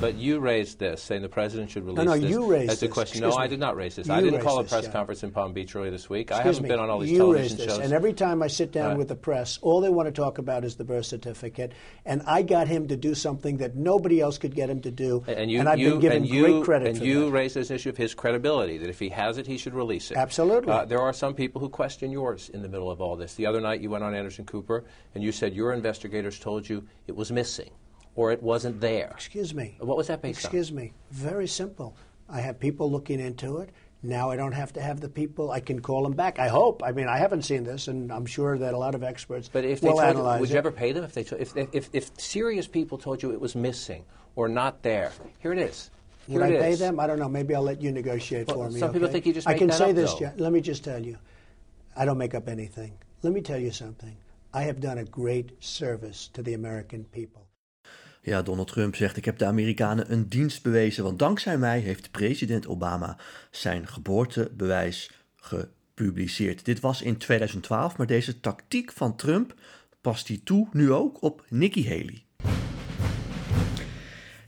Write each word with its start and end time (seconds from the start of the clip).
but 0.00 0.14
you 0.14 0.38
raised 0.38 0.78
this, 0.78 1.02
saying 1.02 1.22
the 1.22 1.28
president 1.28 1.70
should 1.70 1.84
release 1.84 2.04
no, 2.04 2.16
this 2.16 2.30
you 2.30 2.46
raised 2.46 2.70
as 2.70 2.82
a 2.82 2.88
question. 2.88 3.18
Excuse 3.18 3.34
no, 3.34 3.38
me. 3.38 3.44
I 3.44 3.46
did 3.46 3.58
not 3.60 3.76
raise 3.76 3.96
this. 3.96 4.06
You 4.06 4.14
I 4.14 4.20
didn't 4.20 4.40
call 4.40 4.58
a 4.58 4.62
this, 4.62 4.72
press 4.72 4.84
yeah. 4.84 4.92
conference 4.92 5.22
in 5.22 5.30
Palm 5.30 5.52
Beach 5.52 5.74
earlier 5.74 5.90
this 5.90 6.08
week. 6.08 6.30
I 6.32 6.42
haven't 6.42 6.62
me, 6.62 6.68
been 6.68 6.78
on 6.78 6.90
all 6.90 7.00
these 7.00 7.10
you 7.10 7.18
television 7.18 7.56
this, 7.56 7.66
shows. 7.66 7.78
and 7.78 7.92
every 7.92 8.12
time 8.12 8.42
I 8.42 8.46
sit 8.46 8.72
down 8.72 8.88
Right. 8.90 8.98
with 8.98 9.08
the 9.08 9.16
press, 9.16 9.58
all 9.62 9.80
they 9.80 9.88
want 9.88 10.06
to 10.06 10.12
talk 10.12 10.38
about 10.38 10.64
is 10.64 10.76
the 10.76 10.84
birth 10.84 11.06
certificate. 11.06 11.72
And 12.04 12.22
I 12.26 12.42
got 12.42 12.68
him 12.68 12.88
to 12.88 12.96
do 12.96 13.14
something 13.14 13.58
that 13.58 13.76
nobody 13.76 14.20
else 14.20 14.38
could 14.38 14.54
get 14.54 14.70
him 14.70 14.80
to 14.82 14.90
do. 14.90 15.24
and 15.26 15.50
you, 15.50 15.66
I've 15.66 15.78
you, 15.78 15.90
been 15.90 16.00
given 16.00 16.16
and 16.18 16.26
you, 16.28 16.44
great 16.46 16.64
credit 16.64 16.88
and 16.88 16.98
you 17.06 17.26
that. 17.26 17.30
raised 17.32 17.56
this 17.56 17.70
issue 17.70 17.90
of 17.90 17.96
his 17.96 18.14
credibility. 18.14 18.78
That 18.78 18.88
if 18.88 18.98
he 18.98 19.08
has 19.10 19.38
it, 19.38 19.46
he 19.46 19.58
should 19.58 19.74
release 19.74 20.10
it. 20.10 20.16
Absolutely. 20.16 20.72
Uh, 20.72 20.84
there 20.84 21.00
are 21.00 21.12
some 21.12 21.34
people 21.34 21.60
who 21.60 21.68
question 21.68 22.10
yours 22.10 22.48
in 22.50 22.62
the 22.62 22.68
middle 22.68 22.90
of 22.90 23.00
all 23.00 23.16
this. 23.16 23.34
The 23.34 23.46
other 23.46 23.60
night, 23.60 23.80
you 23.80 23.90
went 23.90 24.04
on 24.04 24.14
Anderson 24.14 24.44
Cooper, 24.44 24.84
and 25.14 25.22
you 25.24 25.32
said 25.32 25.54
your 25.54 25.72
investigators 25.72 26.38
told 26.38 26.68
you 26.68 26.84
it 27.06 27.16
was 27.16 27.30
missing, 27.32 27.70
or 28.18 28.32
it 28.32 28.42
wasn't 28.42 28.80
there. 28.80 29.12
Excuse 29.14 29.54
me. 29.54 29.76
What 29.78 29.96
was 29.96 30.08
that 30.08 30.20
based 30.20 30.40
Excuse 30.40 30.72
me. 30.72 30.92
Very 31.12 31.46
simple. 31.46 31.96
I 32.28 32.40
have 32.40 32.58
people 32.58 32.90
looking 32.90 33.20
into 33.20 33.58
it. 33.58 33.70
Now 34.02 34.28
I 34.30 34.34
don't 34.36 34.52
have 34.52 34.72
to 34.72 34.80
have 34.82 35.00
the 35.00 35.08
people. 35.08 35.52
I 35.52 35.60
can 35.60 35.80
call 35.80 36.02
them 36.02 36.14
back. 36.14 36.40
I 36.40 36.48
hope. 36.48 36.82
I 36.84 36.90
mean, 36.90 37.06
I 37.06 37.16
haven't 37.16 37.42
seen 37.42 37.62
this, 37.62 37.86
and 37.86 38.12
I'm 38.12 38.26
sure 38.26 38.58
that 38.58 38.74
a 38.74 38.78
lot 38.78 38.96
of 38.96 39.04
experts 39.04 39.48
But 39.48 39.64
if 39.64 39.80
they 39.80 39.88
will 39.88 39.96
you, 39.96 40.02
analyze 40.02 40.40
would 40.40 40.50
it. 40.50 40.52
you 40.52 40.58
ever 40.58 40.72
pay 40.72 40.90
them 40.90 41.04
if 41.04 41.14
they 41.14 41.22
if, 41.22 41.56
if 41.72 41.90
if 41.92 42.10
serious 42.20 42.66
people 42.66 42.98
told 42.98 43.22
you 43.22 43.30
it 43.30 43.40
was 43.40 43.54
missing 43.54 44.04
or 44.34 44.48
not 44.48 44.82
there? 44.82 45.12
Here 45.38 45.52
it 45.52 45.58
is. 45.60 45.90
Here 46.26 46.40
Would 46.40 46.52
I 46.52 46.58
pay 46.58 46.72
is. 46.72 46.80
them? 46.80 46.98
I 46.98 47.06
don't 47.06 47.20
know. 47.20 47.28
Maybe 47.28 47.54
I'll 47.54 47.62
let 47.62 47.80
you 47.80 47.92
negotiate 47.92 48.48
Well, 48.48 48.64
for 48.64 48.70
me. 48.70 48.80
some 48.80 48.92
people 48.92 49.06
okay? 49.06 49.12
think 49.14 49.26
you 49.26 49.32
just 49.32 49.48
I 49.48 49.54
can 49.56 49.68
that 49.68 49.78
say 49.78 49.90
up, 49.90 49.96
this. 49.96 50.14
though. 50.14 50.32
Let 50.38 50.52
me 50.52 50.60
just 50.60 50.82
tell 50.84 51.02
you, 51.04 51.16
I 51.96 52.04
don't 52.04 52.18
make 52.18 52.34
up 52.34 52.48
anything. 52.48 52.98
Let 53.22 53.32
me 53.32 53.40
tell 53.40 53.58
you 53.58 53.70
something. 53.70 54.16
I 54.52 54.62
have 54.62 54.80
done 54.80 54.98
a 54.98 55.04
great 55.04 55.52
service 55.62 56.28
to 56.34 56.42
the 56.42 56.54
American 56.54 57.04
people. 57.04 57.47
Ja, 58.28 58.42
Donald 58.42 58.68
Trump 58.68 58.96
zegt: 58.96 59.16
Ik 59.16 59.24
heb 59.24 59.38
de 59.38 59.44
Amerikanen 59.44 60.12
een 60.12 60.28
dienst 60.28 60.62
bewezen, 60.62 61.04
want 61.04 61.18
dankzij 61.18 61.58
mij 61.58 61.80
heeft 61.80 62.10
president 62.10 62.66
Obama 62.66 63.16
zijn 63.50 63.86
geboortebewijs 63.86 65.10
gepubliceerd. 65.36 66.64
Dit 66.64 66.80
was 66.80 67.02
in 67.02 67.16
2012, 67.16 67.96
maar 67.96 68.06
deze 68.06 68.40
tactiek 68.40 68.92
van 68.92 69.16
Trump 69.16 69.54
past 70.00 70.28
hij 70.28 70.40
toe 70.44 70.68
nu 70.72 70.92
ook 70.92 71.22
op 71.22 71.44
Nikki 71.48 71.88
Haley. 71.88 72.27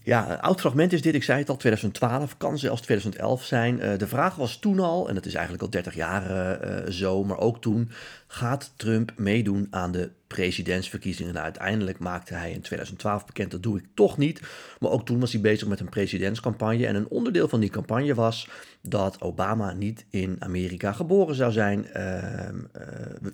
Ja, 0.02 0.30
een 0.30 0.40
oud 0.40 0.60
fragment 0.60 0.92
is 0.92 1.02
dit. 1.02 1.14
Ik 1.14 1.22
zei 1.22 1.38
het 1.38 1.48
al, 1.48 1.56
2012, 1.56 2.36
kan 2.36 2.58
zelfs 2.58 2.80
2011 2.80 3.44
zijn. 3.44 3.80
Eh, 3.80 3.98
de 3.98 4.06
vraag 4.06 4.34
was 4.34 4.58
toen 4.58 4.80
al, 4.80 5.08
en 5.08 5.14
dat 5.14 5.26
is 5.26 5.34
eigenlijk 5.34 5.62
al 5.62 5.70
30 5.70 5.94
jaar 5.94 6.30
eh, 6.30 6.90
zo, 6.90 7.24
maar 7.24 7.38
ook 7.38 7.60
toen, 7.60 7.90
gaat 8.26 8.72
Trump 8.76 9.12
meedoen 9.16 9.66
aan 9.70 9.92
de 9.92 10.10
presidentsverkiezingen? 10.26 11.32
Nou, 11.32 11.44
uiteindelijk 11.44 11.98
maakte 11.98 12.34
hij 12.34 12.52
in 12.52 12.60
2012 12.60 13.26
bekend, 13.26 13.50
dat 13.50 13.62
doe 13.62 13.78
ik 13.78 13.84
toch 13.94 14.18
niet. 14.18 14.40
Maar 14.78 14.90
ook 14.90 15.06
toen 15.06 15.20
was 15.20 15.32
hij 15.32 15.40
bezig 15.40 15.68
met 15.68 15.80
een 15.80 15.88
presidentscampagne. 15.88 16.86
En 16.86 16.94
een 16.94 17.08
onderdeel 17.08 17.48
van 17.48 17.60
die 17.60 17.70
campagne 17.70 18.14
was 18.14 18.48
dat 18.80 19.20
Obama 19.20 19.72
niet 19.72 20.04
in 20.10 20.36
Amerika 20.38 20.92
geboren 20.92 21.34
zou 21.34 21.52
zijn. 21.52 21.86
Ehm, 21.86 22.56
eh, 22.72 22.84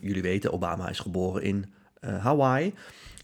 jullie 0.01 0.23
weten, 0.23 0.53
Obama 0.53 0.89
is 0.89 0.99
geboren 0.99 1.43
in 1.43 1.65
eh, 2.01 2.25
Hawaii. 2.25 2.75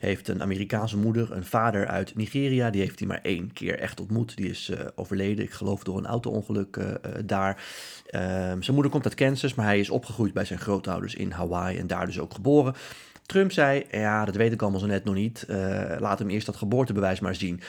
Heeft 0.03 0.29
een 0.29 0.43
Amerikaanse 0.43 0.97
moeder, 0.97 1.33
een 1.33 1.45
vader 1.45 1.87
uit 1.87 2.15
Nigeria. 2.15 2.71
Die 2.71 2.81
heeft 2.81 2.99
hij 2.99 3.09
maar 3.09 3.21
één 3.23 3.53
keer 3.53 3.79
echt 3.79 4.01
ontmoet. 4.01 4.37
Die 4.37 4.49
is 4.49 4.69
eh, 4.69 4.87
overleden, 4.95 5.45
ik 5.45 5.51
geloof 5.51 5.83
door 5.83 5.99
een 5.99 6.07
auto-ongeluk 6.07 6.77
eh, 6.77 6.91
eh, 6.91 6.99
daar. 7.25 7.65
Ehm, 8.07 8.63
zijn 8.63 8.75
moeder 8.75 8.91
komt 8.91 9.05
uit 9.05 9.15
Kansas, 9.15 9.55
maar 9.55 9.67
hij 9.67 9.79
is 9.79 9.91
opgegroeid 9.91 10.33
bij 10.33 10.45
zijn 10.45 10.59
grootouders 10.59 11.15
in 11.15 11.31
Hawaii 11.31 11.79
en 11.79 11.87
daar 11.87 12.07
dus 12.07 12.19
ook 12.19 12.35
geboren. 12.35 12.75
Trump 13.27 13.53
zei, 13.53 13.85
ja, 13.91 14.25
dat 14.25 14.37
weet 14.37 14.53
ik 14.53 14.63
allemaal 14.63 14.81
zo 14.81 14.87
net 14.87 15.05
nog 15.05 15.15
niet. 15.15 15.45
Laat 15.99 16.19
hem 16.19 16.31
eerst 16.31 16.47
dat 16.47 16.57
geboortebewijs 16.57 17.21
maar 17.21 17.35
zien. 17.35 17.61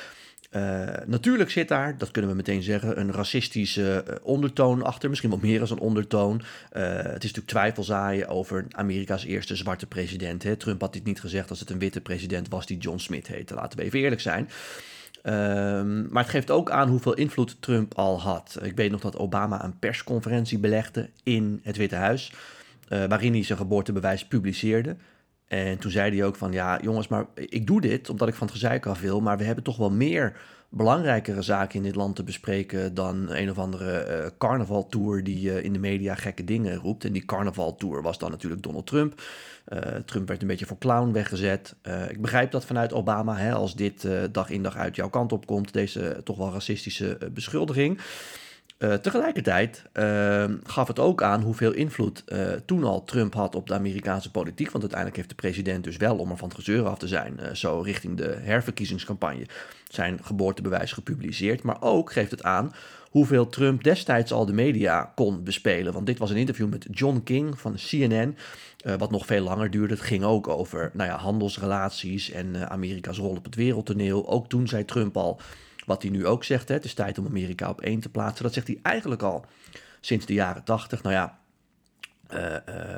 Eh, 0.53 0.87
natuurlijk 1.05 1.49
zit 1.49 1.67
daar, 1.67 1.97
dat 1.97 2.11
kunnen 2.11 2.31
we 2.31 2.37
meteen 2.37 2.63
zeggen, 2.63 2.99
een 2.99 3.11
racistische 3.11 4.03
eh, 4.03 4.15
ondertoon 4.21 4.83
achter. 4.83 5.09
Misschien 5.09 5.29
wel 5.29 5.39
meer 5.41 5.59
dan 5.59 5.67
een 5.71 5.79
ondertoon. 5.79 6.41
Eh, 6.71 6.83
het 6.93 7.05
is 7.05 7.31
natuurlijk 7.33 7.47
twijfelzaaien 7.47 8.27
over 8.27 8.65
Amerika's 8.71 9.23
eerste 9.23 9.55
zwarte 9.55 9.85
president. 9.85 10.43
Hè. 10.43 10.55
Trump 10.55 10.81
had 10.81 10.93
dit 10.93 11.03
niet 11.03 11.19
gezegd 11.19 11.49
als 11.49 11.59
het 11.59 11.69
een 11.69 11.79
witte 11.79 12.01
president 12.01 12.49
was 12.49 12.65
die 12.65 12.77
John 12.77 12.97
Smith 12.97 13.27
heette. 13.27 13.53
Laten 13.53 13.79
we 13.79 13.85
even 13.85 13.99
eerlijk 13.99 14.21
zijn. 14.21 14.49
Ehm, 15.21 16.07
maar 16.11 16.23
het 16.23 16.31
geeft 16.31 16.51
ook 16.51 16.71
aan 16.71 16.89
hoeveel 16.89 17.13
invloed 17.13 17.55
Trump 17.59 17.93
al 17.93 18.21
had. 18.21 18.57
Ik 18.61 18.75
weet 18.75 18.91
nog 18.91 19.01
dat 19.01 19.17
Obama 19.17 19.63
een 19.63 19.79
persconferentie 19.79 20.59
belegde 20.59 21.09
in 21.23 21.59
het 21.63 21.77
Witte 21.77 21.95
Huis. 21.95 22.33
eh, 22.87 23.05
waarin 23.05 23.33
hij 23.33 23.43
zijn 23.43 23.57
geboortebewijs 23.57 24.25
publiceerde. 24.25 24.95
En 25.47 25.77
toen 25.77 25.91
zei 25.91 26.17
hij 26.17 26.25
ook 26.25 26.35
van, 26.35 26.51
ja 26.51 26.79
jongens, 26.81 27.07
maar 27.07 27.25
ik 27.35 27.67
doe 27.67 27.81
dit 27.81 28.09
omdat 28.09 28.27
ik 28.27 28.33
van 28.33 28.47
het 28.47 28.55
gezeik 28.55 28.85
af 28.85 29.01
wil, 29.01 29.21
maar 29.21 29.37
we 29.37 29.43
hebben 29.43 29.63
toch 29.63 29.77
wel 29.77 29.91
meer 29.91 30.37
belangrijkere 30.69 31.41
zaken 31.41 31.75
in 31.75 31.83
dit 31.83 31.95
land 31.95 32.15
te 32.15 32.23
bespreken 32.23 32.93
dan 32.93 33.31
een 33.31 33.49
of 33.49 33.57
andere 33.57 33.91
eh 33.91 34.29
carnavaltour 34.37 35.23
die 35.23 35.51
eh, 35.51 35.63
in 35.63 35.73
de 35.73 35.79
media 35.79 36.15
gekke 36.15 36.43
dingen 36.43 36.75
roept. 36.75 37.05
En 37.05 37.11
die 37.11 37.25
carnavaltour 37.25 38.01
was 38.01 38.17
dan 38.17 38.31
natuurlijk 38.31 38.63
Donald 38.63 38.87
Trump. 38.87 39.21
Eh, 39.65 39.79
Trump 40.05 40.27
werd 40.27 40.41
een 40.41 40.47
beetje 40.47 40.65
voor 40.65 40.77
clown 40.77 41.11
weggezet. 41.11 41.75
Ik 42.09 42.21
begrijp 42.21 42.51
dat 42.51 42.65
vanuit 42.65 42.93
Obama, 42.93 43.35
hè, 43.35 43.53
als 43.53 43.75
dit 43.75 44.07
dag 44.31 44.49
in 44.49 44.63
dag 44.63 44.75
uit 44.75 44.95
jouw 44.95 45.09
kant 45.09 45.31
op 45.31 45.45
komt, 45.45 45.73
deze 45.73 46.21
toch 46.23 46.37
wel 46.37 46.51
racistische 46.51 47.17
beschuldiging. 47.33 47.99
Eh, 48.83 48.93
tegelijkertijd 48.93 49.83
eh, 49.91 50.45
gaf 50.63 50.87
het 50.87 50.99
ook 50.99 51.23
aan 51.23 51.41
hoeveel 51.41 51.71
invloed 51.71 52.23
eh, 52.25 52.51
toen 52.65 52.83
al 52.83 53.03
Trump 53.03 53.33
had 53.33 53.55
op 53.55 53.67
de 53.67 53.73
Amerikaanse 53.73 54.31
politiek. 54.31 54.71
Want 54.71 54.79
uiteindelijk 54.79 55.15
heeft 55.15 55.29
de 55.29 55.35
president 55.35 55.83
dus 55.83 55.97
wel, 55.97 56.17
om 56.17 56.31
er 56.31 56.37
van 56.37 56.47
het 56.47 56.57
gezeur 56.57 56.87
af 56.87 56.97
te 56.97 57.07
zijn, 57.07 57.39
eh, 57.39 57.53
zo 57.53 57.79
richting 57.79 58.17
de 58.17 58.37
herverkiezingscampagne, 58.41 59.45
zijn 59.89 60.19
geboortebewijs 60.23 60.91
gepubliceerd. 60.91 61.63
Maar 61.63 61.77
ook 61.79 62.11
geeft 62.11 62.31
het 62.31 62.43
aan 62.43 62.73
hoeveel 63.09 63.49
Trump 63.49 63.83
destijds 63.83 64.31
al 64.31 64.45
de 64.45 64.53
media 64.53 65.11
kon 65.15 65.43
bespelen. 65.43 65.93
Want 65.93 66.05
dit 66.05 66.17
was 66.17 66.29
een 66.29 66.37
interview 66.37 66.69
met 66.69 66.87
John 66.91 67.21
King 67.23 67.59
van 67.59 67.75
CNN, 67.75 68.37
wat 68.97 69.11
nog 69.11 69.25
veel 69.25 69.43
langer 69.43 69.71
duurde. 69.71 69.93
Het 69.93 70.03
ging 70.03 70.23
ook 70.23 70.47
over 70.47 70.91
nou 70.93 71.09
ja, 71.09 71.17
handelsrelaties 71.17 72.31
en 72.31 72.69
Amerika's 72.69 73.17
rol 73.17 73.35
op 73.35 73.45
het 73.45 73.55
wereldtoneel. 73.55 74.29
Ook 74.29 74.49
toen 74.49 74.67
zei 74.67 74.85
Trump 74.85 75.17
al 75.17 75.39
wat 75.85 76.01
hij 76.01 76.11
nu 76.11 76.27
ook 76.27 76.43
zegt, 76.43 76.67
hè, 76.67 76.73
het 76.73 76.85
is 76.85 76.93
tijd 76.93 77.17
om 77.17 77.25
Amerika 77.25 77.69
op 77.69 77.81
één 77.81 77.99
te 77.99 78.09
plaatsen. 78.09 78.43
Dat 78.43 78.53
zegt 78.53 78.67
hij 78.67 78.79
eigenlijk 78.81 79.21
al 79.21 79.45
sinds 79.99 80.25
de 80.25 80.33
jaren 80.33 80.63
tachtig. 80.63 81.03
Nou 81.03 81.15
ja, 81.15 81.39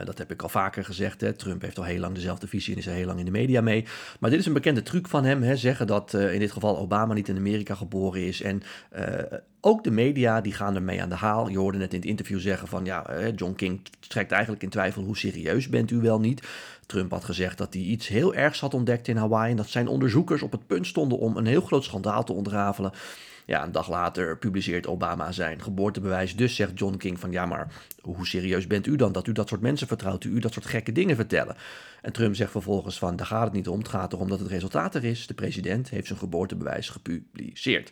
dat 0.04 0.18
heb 0.18 0.32
ik 0.32 0.42
al 0.42 0.50
vaker 0.50 0.86
gezegd. 0.86 1.22
Hè. 1.22 1.34
Trump 1.34 1.62
heeft 1.62 1.78
al 1.78 1.84
heel 1.84 2.00
lang 2.00 2.16
dezelfde 2.16 2.48
visie 2.48 2.74
en 2.74 2.80
is 2.80 2.88
er 2.88 2.94
heel 2.94 3.06
lang 3.06 3.20
in 3.20 3.26
de 3.26 3.32
media 3.32 3.62
mee. 3.62 3.86
Maar 4.20 4.30
dit 4.30 4.40
is 4.40 4.46
een 4.46 4.54
bekende 4.54 4.84
truc 4.84 5.08
van 5.08 5.26
hem. 5.26 5.44
Hè. 5.44 5.56
Zeggen 5.56 5.88
dat 5.88 6.14
eh, 6.14 6.34
in 6.34 6.40
dit 6.40 6.52
geval 6.52 6.78
Obama 6.78 7.14
niet 7.14 7.28
in 7.28 7.38
Amerika 7.38 7.76
geboren 7.76 8.28
is. 8.28 8.42
En 8.42 8.64
eh, 8.90 9.38
ook 9.62 9.84
de 9.84 9.92
media 9.92 10.42
die 10.42 10.54
gaan 10.54 10.76
ermee 10.76 11.02
aan 11.02 11.10
de 11.10 11.16
haal. 11.16 11.48
Je 11.48 11.58
hoorde 11.58 11.78
net 11.78 11.94
in 11.94 12.00
het 12.00 12.08
interview 12.08 12.40
zeggen 12.40 12.68
van 12.68 12.86
ja, 12.86 13.08
eh, 13.08 13.34
John 13.36 13.56
King 13.56 13.82
trekt 14.00 14.32
eigenlijk 14.32 14.64
in 14.64 14.70
twijfel 14.70 15.04
hoe 15.04 15.18
serieus 15.18 15.70
bent 15.70 15.92
u 15.92 16.02
wel 16.02 16.20
niet. 16.20 16.48
Trump 16.86 17.12
had 17.12 17.24
gezegd 17.24 17.58
dat 17.58 17.74
hij 17.74 17.84
iets 17.84 18.08
heel 18.08 18.36
ergs 18.36 18.60
had 18.60 18.74
ontdekt 18.74 19.08
in 19.08 19.18
Hawaii. 19.18 19.52
En 19.52 19.58
dat 19.58 19.70
zijn 19.70 19.88
onderzoekers 19.88 20.42
op 20.42 20.52
het 20.52 20.68
punt 20.68 20.88
stonden 20.88 21.18
om 21.18 21.38
een 21.38 21.46
heel 21.46 21.62
groot 21.62 21.84
schandaal 21.84 22.24
te 22.24 22.34
ontrafelen. 22.34 22.92
Ja, 23.46 23.64
een 23.64 23.72
dag 23.72 23.90
later 23.90 24.38
publiceert 24.38 24.88
Obama 24.88 25.32
zijn 25.32 25.62
geboortebewijs. 25.62 26.36
Dus 26.36 26.56
zegt 26.56 26.80
John 26.80 26.98
King 26.98 27.20
van 27.20 27.32
ja, 27.32 27.46
maar 27.46 27.68
hoe 28.02 28.28
serieus 28.28 28.68
bent 28.68 28.88
u 28.88 28.96
dan 28.96 29.12
dat 29.12 29.28
u 29.28 29.32
dat 29.32 29.48
soort 29.48 29.62
mensen 29.62 29.88
vertrouwt, 29.88 30.22
die 30.22 30.32
u 30.32 30.40
dat 30.40 30.54
soort 30.54 30.66
gekke 30.66 30.92
dingen 30.92 31.16
vertellen? 31.16 31.56
En 32.02 32.12
Trump 32.12 32.36
zegt 32.36 32.52
vervolgens 32.52 32.98
van 32.98 33.16
daar 33.16 33.26
gaat 33.26 33.44
het 33.44 33.54
niet 33.54 33.68
om, 33.68 33.80
het 33.80 33.88
gaat 33.88 34.14
erom 34.14 34.30
dat 34.30 34.40
het 34.40 34.50
resultaat 34.50 34.96
er 34.96 35.04
is. 35.04 35.28
De 35.28 35.34
president 35.34 35.90
heeft 35.90 36.08
zijn 36.08 36.20
geboortebewijs 36.20 36.90
gepubliceerd. 36.90 37.92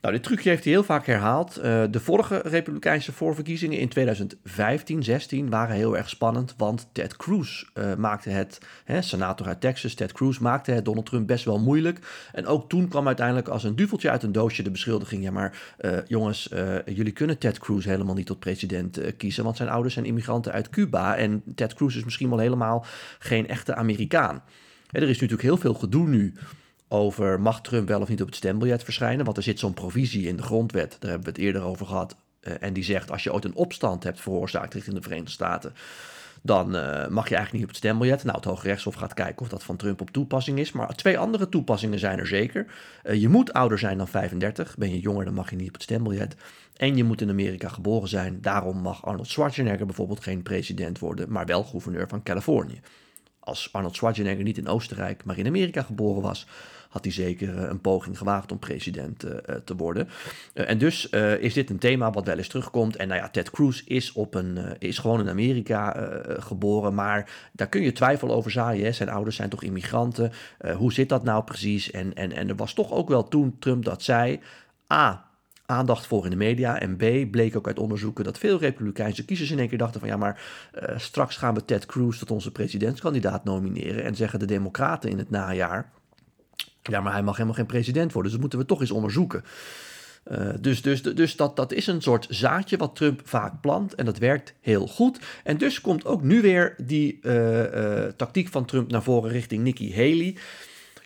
Nou, 0.00 0.14
dit 0.14 0.22
trucje 0.22 0.48
heeft 0.48 0.64
hij 0.64 0.72
heel 0.72 0.82
vaak 0.82 1.06
herhaald. 1.06 1.58
Uh, 1.58 1.64
de 1.90 2.00
vorige 2.00 2.40
Republikeinse 2.44 3.12
voorverkiezingen 3.12 3.78
in 3.78 3.88
2015, 3.88 5.02
16 5.02 5.50
waren 5.50 5.76
heel 5.76 5.96
erg 5.96 6.08
spannend, 6.08 6.54
want 6.56 6.88
Ted 6.92 7.16
Cruz 7.16 7.64
uh, 7.74 7.94
maakte 7.94 8.30
het, 8.30 8.58
hè, 8.84 9.02
senator 9.02 9.46
uit 9.46 9.60
Texas, 9.60 9.94
Ted 9.94 10.12
Cruz 10.12 10.38
maakte 10.38 10.70
het 10.70 10.84
Donald 10.84 11.06
Trump 11.06 11.26
best 11.26 11.44
wel 11.44 11.58
moeilijk. 11.58 12.28
En 12.32 12.46
ook 12.46 12.68
toen 12.68 12.88
kwam 12.88 13.06
uiteindelijk 13.06 13.48
als 13.48 13.64
een 13.64 13.76
duveltje 13.76 14.10
uit 14.10 14.22
een 14.22 14.32
doosje 14.32 14.62
de 14.62 14.70
beschuldiging, 14.70 15.22
ja 15.22 15.30
maar 15.30 15.74
uh, 15.80 15.98
jongens, 16.06 16.48
jullie 16.86 17.12
kunnen 17.12 17.38
Ted 17.38 17.58
Cruz 17.58 17.84
helemaal 17.84 18.14
niet 18.14 18.26
tot 18.26 18.38
president 18.38 19.00
kiezen, 19.16 19.44
want 19.44 19.56
zijn 19.56 19.68
ouders 19.68 19.94
zijn 19.94 20.06
immigranten 20.06 20.52
uit 20.52 20.68
Cuba 20.68 21.16
en 21.16 21.42
Ted 21.54 21.74
Cruz 21.74 21.96
is 21.96 22.04
misschien 22.04 22.28
wel 22.28 22.38
helemaal 22.38 22.84
geen 23.18 23.48
echte 23.48 23.74
Amerikaan. 23.74 24.42
Er 24.90 25.02
is 25.02 25.08
natuurlijk 25.08 25.42
heel 25.42 25.56
veel 25.56 25.74
gedoe 25.74 26.08
nu 26.08 26.34
over 26.96 27.40
mag 27.40 27.60
Trump 27.60 27.88
wel 27.88 28.00
of 28.00 28.08
niet 28.08 28.20
op 28.20 28.26
het 28.26 28.36
stembiljet 28.36 28.84
verschijnen. 28.84 29.24
Want 29.24 29.36
er 29.36 29.42
zit 29.42 29.58
zo'n 29.58 29.74
provisie 29.74 30.26
in 30.26 30.36
de 30.36 30.42
grondwet, 30.42 30.96
daar 30.98 31.10
hebben 31.10 31.28
we 31.28 31.34
het 31.34 31.44
eerder 31.44 31.62
over 31.62 31.86
gehad. 31.86 32.16
Uh, 32.40 32.54
en 32.60 32.72
die 32.72 32.84
zegt 32.84 33.10
als 33.10 33.22
je 33.22 33.32
ooit 33.32 33.44
een 33.44 33.54
opstand 33.54 34.02
hebt 34.02 34.20
veroorzaakt 34.20 34.74
richting 34.74 34.96
de 34.96 35.02
Verenigde 35.02 35.30
Staten, 35.30 35.74
dan 36.42 36.76
uh, 36.76 37.06
mag 37.08 37.28
je 37.28 37.34
eigenlijk 37.34 37.52
niet 37.52 37.62
op 37.62 37.68
het 37.68 37.76
stembiljet. 37.76 38.24
Nou, 38.24 38.36
het 38.36 38.44
Hoge 38.44 38.66
Rechtshof 38.66 38.94
gaat 38.94 39.14
kijken 39.14 39.42
of 39.42 39.48
dat 39.48 39.64
van 39.64 39.76
Trump 39.76 40.00
op 40.00 40.10
toepassing 40.10 40.58
is. 40.58 40.72
Maar 40.72 40.94
twee 40.94 41.18
andere 41.18 41.48
toepassingen 41.48 41.98
zijn 41.98 42.18
er 42.18 42.26
zeker. 42.26 42.66
Uh, 43.04 43.20
je 43.20 43.28
moet 43.28 43.52
ouder 43.52 43.78
zijn 43.78 43.98
dan 43.98 44.08
35. 44.08 44.76
Ben 44.76 44.90
je 44.90 45.00
jonger, 45.00 45.24
dan 45.24 45.34
mag 45.34 45.50
je 45.50 45.56
niet 45.56 45.68
op 45.68 45.74
het 45.74 45.82
stembiljet. 45.82 46.36
En 46.76 46.96
je 46.96 47.04
moet 47.04 47.20
in 47.20 47.30
Amerika 47.30 47.68
geboren 47.68 48.08
zijn. 48.08 48.38
Daarom 48.40 48.78
mag 48.78 49.04
Arnold 49.04 49.28
Schwarzenegger 49.28 49.86
bijvoorbeeld 49.86 50.22
geen 50.22 50.42
president 50.42 50.98
worden, 50.98 51.32
maar 51.32 51.46
wel 51.46 51.64
gouverneur 51.64 52.08
van 52.08 52.22
Californië. 52.22 52.80
Als 53.46 53.68
Arnold 53.72 53.96
Schwarzenegger 53.96 54.44
niet 54.44 54.58
in 54.58 54.68
Oostenrijk, 54.68 55.24
maar 55.24 55.38
in 55.38 55.46
Amerika 55.46 55.82
geboren 55.82 56.22
was, 56.22 56.46
had 56.88 57.04
hij 57.04 57.12
zeker 57.12 57.58
een 57.58 57.80
poging 57.80 58.18
gewaagd 58.18 58.52
om 58.52 58.58
president 58.58 59.18
te 59.64 59.76
worden. 59.76 60.08
en 60.52 60.78
dus 60.78 61.08
is 61.40 61.54
dit 61.54 61.70
een 61.70 61.78
thema 61.78 62.10
wat 62.10 62.26
wel 62.26 62.36
eens 62.36 62.48
terugkomt. 62.48 62.96
En 62.96 63.08
nou 63.08 63.20
ja, 63.20 63.28
Ted 63.28 63.50
Cruz 63.50 63.82
is, 63.84 64.12
op 64.12 64.34
een, 64.34 64.58
is 64.78 64.98
gewoon 64.98 65.20
in 65.20 65.28
Amerika 65.28 66.08
geboren, 66.26 66.94
maar 66.94 67.30
daar 67.52 67.68
kun 67.68 67.82
je 67.82 67.92
twijfel 67.92 68.30
over 68.30 68.50
zaaien. 68.50 68.84
Hè? 68.84 68.92
Zijn 68.92 69.08
ouders 69.08 69.36
zijn 69.36 69.48
toch 69.48 69.62
immigranten? 69.62 70.32
hoe 70.76 70.92
zit 70.92 71.08
dat 71.08 71.24
nou 71.24 71.44
precies? 71.44 71.90
En, 71.90 72.14
en, 72.14 72.32
en 72.32 72.48
er 72.48 72.56
was 72.56 72.74
toch 72.74 72.92
ook 72.92 73.08
wel 73.08 73.28
toen 73.28 73.56
Trump 73.58 73.84
dat 73.84 74.02
zei. 74.02 74.40
A, 74.92 75.25
aandacht 75.66 76.06
voor 76.06 76.24
in 76.24 76.30
de 76.30 76.36
media. 76.36 76.80
En 76.80 76.96
B, 76.96 77.30
bleek 77.30 77.56
ook 77.56 77.66
uit 77.66 77.78
onderzoeken 77.78 78.24
dat 78.24 78.38
veel 78.38 78.58
Republikeinse 78.58 79.24
kiezers 79.24 79.50
in 79.50 79.58
één 79.58 79.68
keer 79.68 79.78
dachten 79.78 80.00
van 80.00 80.08
ja, 80.08 80.16
maar 80.16 80.42
uh, 80.74 80.98
straks 80.98 81.36
gaan 81.36 81.54
we 81.54 81.64
Ted 81.64 81.86
Cruz 81.86 82.18
tot 82.18 82.30
onze 82.30 82.52
presidentskandidaat 82.52 83.44
nomineren. 83.44 84.04
En 84.04 84.14
zeggen 84.14 84.38
de 84.38 84.44
Democraten 84.44 85.10
in 85.10 85.18
het 85.18 85.30
najaar, 85.30 85.92
ja, 86.82 87.00
maar 87.00 87.12
hij 87.12 87.22
mag 87.22 87.34
helemaal 87.34 87.56
geen 87.56 87.66
president 87.66 88.12
worden. 88.12 88.22
Dus 88.22 88.32
dat 88.32 88.40
moeten 88.40 88.58
we 88.58 88.66
toch 88.66 88.80
eens 88.80 88.90
onderzoeken. 88.90 89.44
Uh, 90.32 90.48
dus 90.60 90.82
dus, 90.82 91.02
dus 91.02 91.36
dat, 91.36 91.56
dat 91.56 91.72
is 91.72 91.86
een 91.86 92.02
soort 92.02 92.26
zaadje 92.30 92.76
wat 92.76 92.96
Trump 92.96 93.20
vaak 93.24 93.60
plant 93.60 93.94
en 93.94 94.04
dat 94.04 94.18
werkt 94.18 94.54
heel 94.60 94.86
goed. 94.86 95.18
En 95.44 95.58
dus 95.58 95.80
komt 95.80 96.04
ook 96.04 96.22
nu 96.22 96.40
weer 96.40 96.74
die 96.84 97.18
uh, 97.22 98.04
tactiek 98.16 98.48
van 98.48 98.64
Trump 98.64 98.90
naar 98.90 99.02
voren 99.02 99.30
richting 99.30 99.62
Nikki 99.62 99.94
Haley. 99.94 100.36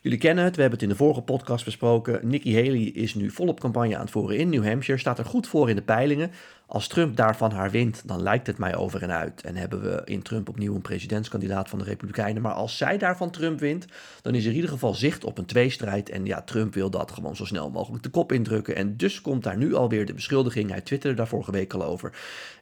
Jullie 0.03 0.19
kennen 0.19 0.45
het, 0.45 0.57
we 0.57 0.61
hebben 0.61 0.79
het 0.81 0.89
in 0.89 0.95
de 0.95 1.03
vorige 1.05 1.21
podcast 1.21 1.65
besproken. 1.65 2.21
Nikki 2.23 2.55
Haley 2.55 2.83
is 2.83 3.15
nu 3.15 3.31
volop 3.31 3.61
campagne 3.61 3.95
aan 3.95 4.01
het 4.01 4.11
voeren 4.11 4.37
in 4.37 4.49
New 4.49 4.65
Hampshire, 4.65 5.01
staat 5.01 5.19
er 5.19 5.25
goed 5.25 5.47
voor 5.47 5.69
in 5.71 5.77
de 5.77 5.83
peilingen. 5.83 6.31
Als 6.71 6.89
Trump 6.89 7.17
daarvan 7.17 7.53
haar 7.53 7.71
wint, 7.71 8.03
dan 8.05 8.23
lijkt 8.23 8.47
het 8.47 8.59
mij 8.59 8.77
over 8.77 9.03
en 9.03 9.11
uit. 9.11 9.43
En 9.43 9.57
hebben 9.57 9.83
we 9.83 10.03
in 10.05 10.23
Trump 10.23 10.49
opnieuw 10.49 10.75
een 10.75 10.81
presidentskandidaat 10.81 11.69
van 11.69 11.79
de 11.79 11.85
Republikeinen. 11.85 12.43
Maar 12.43 12.53
als 12.53 12.77
zij 12.77 12.99
daarvan 12.99 13.31
Trump 13.31 13.61
wint, 13.61 13.87
dan 14.23 14.35
is 14.35 14.43
er 14.43 14.49
in 14.49 14.55
ieder 14.55 14.71
geval 14.71 14.95
zicht 14.95 15.25
op 15.25 15.39
een 15.39 15.45
tweestrijd. 15.45 16.09
En 16.09 16.27
ja, 16.27 16.43
Trump 16.43 16.75
wil 16.75 16.91
dat 16.91 17.11
gewoon 17.11 17.37
zo 17.37 17.45
snel 17.45 17.71
mogelijk 17.71 18.03
de 18.03 18.09
kop 18.09 18.33
indrukken. 18.33 18.77
En 18.77 18.97
dus 18.97 19.21
komt 19.21 19.43
daar 19.43 19.57
nu 19.57 19.75
alweer 19.75 20.07
de 20.07 20.15
beschuldiging. 20.15 20.71
Hij 20.71 20.81
twitterde 20.81 21.17
daar 21.17 21.29
vorige 21.29 21.51
week 21.51 21.73
al 21.73 21.85
over. 21.85 22.13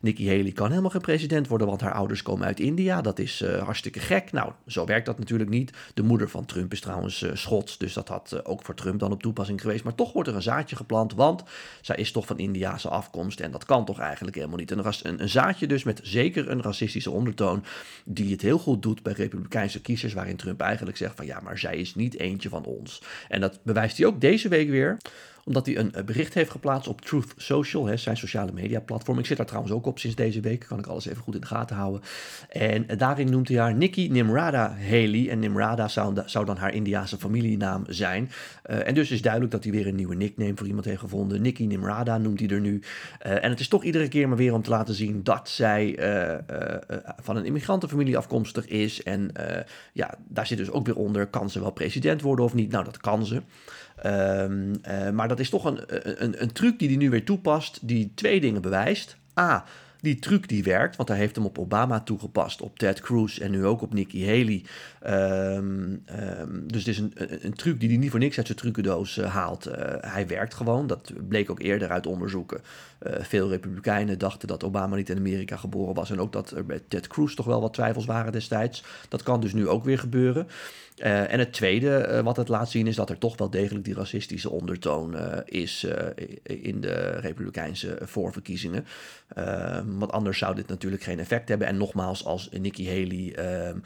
Nikki 0.01 0.29
Haley 0.29 0.53
kan 0.53 0.69
helemaal 0.69 0.91
geen 0.91 1.01
president 1.01 1.49
worden, 1.49 1.67
want 1.67 1.81
haar 1.81 1.95
ouders 1.95 2.23
komen 2.23 2.47
uit 2.47 2.61
India. 2.61 3.01
Dat 3.01 3.19
is 3.19 3.43
uh, 3.43 3.63
hartstikke 3.63 4.01
gek. 4.01 4.33
Nou, 4.33 4.53
zo 4.67 4.85
werkt 4.85 5.07
dat 5.07 5.19
natuurlijk 5.19 5.51
niet. 5.51 5.73
De 5.95 6.03
moeder 6.03 6.29
van 6.29 6.45
Trump 6.45 6.73
is 6.73 6.81
trouwens 6.81 7.23
uh, 7.23 7.31
Schots, 7.35 7.79
dus 7.79 7.93
dat 7.93 8.09
had 8.09 8.33
uh, 8.35 8.41
ook 8.43 8.65
voor 8.65 8.75
Trump 8.75 9.01
dan 9.01 9.13
op 9.13 9.23
toepassing 9.23 9.61
geweest. 9.61 9.85
Maar 9.85 9.95
toch 9.95 10.13
wordt 10.13 10.29
er 10.29 10.35
een 10.35 10.43
zaadje 10.43 10.77
geplant, 10.77 11.15
want 11.15 11.43
zij 11.81 11.97
is 11.97 12.13
toch 12.13 12.27
van 12.27 12.39
Indiase 12.39 12.89
afkomst. 12.89 13.41
En 13.41 13.51
dat 13.51 13.65
kan 13.65 13.85
toch 13.85 13.98
eigenlijk 13.99 14.37
helemaal 14.37 14.59
niet. 14.59 14.71
Een, 14.71 14.85
een, 15.03 15.23
een, 15.23 15.29
zaadje 15.29 15.67
dus 15.67 15.83
met 15.83 16.01
zeker 16.03 16.51
een 16.51 16.63
racistische 16.63 17.11
ondertoon, 17.11 17.65
die 18.05 18.33
het 18.33 18.43
heel 18.43 18.59
goed 18.59 18.83
doet 18.83 19.03
bij 19.03 19.13
republikeinse 19.13 19.81
kiezers, 19.81 20.13
waarin 20.13 20.37
Trump 20.37 20.61
eigenlijk 20.61 20.97
zegt 20.97 21.17
van 21.17 21.27
ja, 21.27 21.41
maar 21.41 21.59
zij 21.59 21.77
is 21.77 21.95
niet 21.95 22.19
eentje 22.19 22.49
van 22.49 22.65
ons. 22.65 23.03
En 23.29 23.41
dat 23.41 23.61
bewijst 23.63 23.97
hij 23.97 24.07
ook 24.07 24.21
deze 24.21 24.49
week 24.49 24.69
weer 24.69 24.97
omdat 25.49 25.67
hij 25.67 25.79
een 25.79 25.93
bericht 26.05 26.35
heeft 26.35 26.51
geplaatst 26.51 26.89
op 26.89 27.01
Truth 27.01 27.33
Social, 27.37 27.87
hè, 27.87 27.97
zijn 27.97 28.17
sociale 28.17 28.53
media 28.53 28.81
platform. 28.81 29.19
Ik 29.19 29.27
zit 29.27 29.37
daar 29.37 29.47
trouwens 29.47 29.73
ook 29.75 29.87
op 29.87 29.99
sinds 29.99 30.17
deze 30.17 30.41
week, 30.41 30.65
kan 30.69 30.79
ik 30.79 30.87
alles 30.87 31.07
even 31.07 31.23
goed 31.23 31.35
in 31.35 31.41
de 31.41 31.47
gaten 31.47 31.77
houden. 31.77 32.01
En 32.49 32.87
daarin 32.97 33.31
noemt 33.31 33.49
hij 33.49 33.59
haar 33.59 33.75
Nikki 33.75 34.09
Nimrada 34.11 34.77
Haley. 34.89 35.29
En 35.31 35.39
Nimrada 35.39 35.89
zou, 35.89 36.45
dan 36.45 36.57
haar 36.57 36.75
Indiaanse 36.75 37.19
familienaam 37.19 37.85
zijn. 37.87 38.31
Uh, 38.71 38.87
en 38.87 38.95
dus 38.95 39.11
is 39.11 39.23
duidelijk 39.23 39.53
dat 39.53 39.65
hij 39.65 39.73
weer 39.73 39.87
een 39.87 39.95
nieuwe 39.95 40.15
nickname 40.15 40.53
voor 40.55 40.67
iemand 40.67 40.85
heeft 40.85 41.01
gevonden. 41.01 41.43
Nikki 41.43 41.67
Nimrada 41.67 42.19
noemt 42.19 42.41
hij 42.41 42.49
er 42.49 42.61
nu. 42.61 42.83
En 43.19 43.51
het 43.51 43.61
is 43.61 43.69
toch 43.69 43.85
iedere 43.85 44.09
keer 44.09 44.29
maar 44.29 44.37
weer 44.37 44.55
om 44.55 44.63
te 44.63 44.71
laten 44.71 44.95
zien 44.95 45.23
dat 45.23 45.49
zij 45.49 45.99
van 47.21 47.37
een 47.37 47.45
immigrantenfamilie 47.45 48.17
afkomstig 48.17 48.67
is. 48.67 49.03
En 49.03 49.33
ja, 49.93 50.15
daar 50.29 50.47
zit 50.47 50.59
dus 50.59 50.71
ook 50.71 50.87
weer 50.87 50.97
onder, 50.97 51.27
kan 51.27 51.51
ze 51.51 51.61
wel 51.61 51.71
president 51.71 52.23
worden 52.23 52.45
of 52.45 52.55
niet? 52.55 52.71
Nou, 52.71 52.85
dat 52.85 52.97
kan 52.97 53.27
ze. 53.27 53.43
Uh, 54.07 55.11
maar 55.11 55.29
dat 55.29 55.38
is 55.41 55.51
toch 55.51 55.65
een, 55.65 55.81
een, 56.25 56.43
een 56.43 56.53
truc 56.53 56.79
die 56.79 56.89
hij 56.89 56.97
nu 56.97 57.11
weer 57.11 57.25
toepast, 57.25 57.79
die 57.83 58.13
twee 58.15 58.41
dingen 58.41 58.63
bewijst. 58.63 59.17
A, 59.39 59.65
die 60.01 60.19
truc 60.19 60.49
die 60.49 60.63
werkt, 60.63 60.97
want 60.97 61.09
hij 61.09 61.19
heeft 61.19 61.37
hem 61.37 61.45
op 61.45 61.59
Obama 61.59 62.01
toegepast, 62.01 62.63
op 62.63 62.79
Ted 62.79 63.01
Cruz 63.01 63.39
en 63.39 63.51
nu 63.51 63.67
ook 63.67 63.83
op 63.83 63.95
Nikki 63.95 64.27
Haley. 64.27 64.65
Um, 65.07 66.03
um, 66.41 66.65
dus 66.67 66.79
het 66.85 66.89
is 66.89 66.99
een, 66.99 67.13
een, 67.45 67.55
truc 67.55 67.81
die 67.81 67.89
hij 67.89 67.99
niet 67.99 68.11
voor 68.11 68.19
niks 68.19 68.37
uit 68.37 68.47
zijn 68.47 68.59
trucendoos 68.59 69.17
uh, 69.17 69.35
haalt. 69.35 69.69
Uh, 69.69 69.75
hij 70.01 70.27
werkt 70.27 70.55
gewoon, 70.55 70.87
dat 70.87 71.13
bleek 71.29 71.51
ook 71.51 71.61
eerder 71.61 71.91
uit 71.91 72.07
onderzoeken. 72.07 72.61
Uh, 73.07 73.13
veel 73.21 73.49
republikeinen 73.49 74.19
dachten 74.19 74.49
dat 74.49 74.65
Obama 74.65 74.97
niet 74.97 75.11
in 75.11 75.17
Amerika 75.17 75.57
geboren 75.57 75.95
was 75.95 76.11
en 76.11 76.21
ook 76.21 76.33
dat 76.33 76.51
er 76.51 76.67
bij 76.67 76.81
Ted 76.89 77.07
Cruz 77.07 77.35
toch 77.35 77.47
wel 77.47 77.61
wat 77.61 77.75
twijfels 77.75 78.05
waren 78.05 78.33
destijds. 78.33 78.85
Dat 79.09 79.23
kan 79.23 79.41
dus 79.41 79.53
nu 79.53 79.69
ook 79.69 79.85
weer 79.85 79.99
gebeuren. 79.99 80.49
En 80.99 81.39
het 81.39 81.53
tweede 81.53 82.21
wat 82.25 82.37
het 82.37 82.49
laat 82.49 82.71
zien 82.71 82.87
is 82.87 82.97
dat 82.97 83.11
er 83.11 83.19
toch 83.19 83.37
wel 83.37 83.51
degelijk 83.51 83.85
die 83.85 83.95
racistische 83.95 84.51
ondertoon 84.51 85.17
is 85.45 85.87
in 86.43 86.81
de 86.81 87.09
Republikeinse 87.11 87.99
voorverkiezingen. 88.03 88.87
Want 89.91 90.13
anders 90.13 90.39
zou 90.39 90.55
dit 90.55 90.69
natuurlijk 90.69 91.03
geen 91.03 91.19
effect 91.19 91.49
hebben. 91.49 91.67
En 91.67 91.77
nogmaals, 91.77 92.25
als 92.25 92.49
Nikki 92.53 92.89
Haley 92.89 93.35
ehm, 93.35 93.79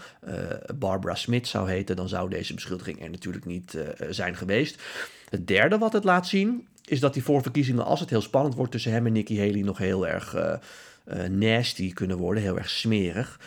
Barbara 0.79 1.15
Smith 1.15 1.49
zou 1.49 1.71
heten, 1.71 1.97
dan 1.97 2.09
zou 2.09 2.31
deze 2.31 2.55
beschuldiging 2.55 3.03
er 3.03 3.11
natuurlijk 3.11 3.45
niet 3.45 3.79
zijn 4.11 4.37
geweest. 4.37 4.83
Het 5.29 5.47
derde 5.47 5.79
wat 5.79 5.93
het 5.93 6.05
laat 6.05 6.27
zien 6.27 6.67
is 6.85 7.01
dat 7.01 7.15
die 7.15 7.25
voorverkiezingen, 7.25 7.85
als 7.85 8.01
het 8.01 8.11
heel 8.11 8.21
spannend 8.21 8.55
wordt 8.55 8.73
tussen 8.73 8.93
hem 8.93 9.07
en 9.07 9.13
Nikki 9.13 9.39
Haley, 9.41 9.63
nog 9.63 9.79
heel 9.79 10.07
erg 10.07 10.35
uh, 10.35 11.25
nasty 11.25 11.93
kunnen 11.93 12.17
worden, 12.17 12.43
heel 12.43 12.59
erg 12.59 12.71
smerig. 12.71 13.41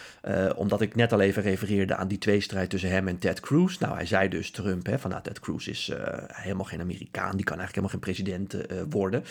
Omdat 0.55 0.81
ik 0.81 0.95
net 0.95 1.13
al 1.13 1.19
even 1.19 1.41
refereerde 1.41 1.95
aan 1.95 2.07
die 2.07 2.17
tweestrijd 2.17 2.69
tussen 2.69 2.89
hem 2.89 3.07
en 3.07 3.19
Ted 3.19 3.39
Cruz. 3.39 3.77
Nou, 3.77 3.95
hij 3.95 4.05
zei 4.05 4.29
dus 4.29 4.51
Trump, 4.51 4.85
hè, 4.85 4.99
van 4.99 5.09
nou, 5.09 5.23
Ted 5.23 5.39
Cruz 5.39 5.67
is 5.67 5.91
helemaal 6.27 6.65
geen 6.65 6.81
Amerikaan, 6.81 7.35
die 7.35 7.45
kan 7.45 7.59
eigenlijk 7.59 7.91
helemaal 7.91 8.15
geen 8.15 8.27
president 8.27 8.55
worden. 8.89 9.23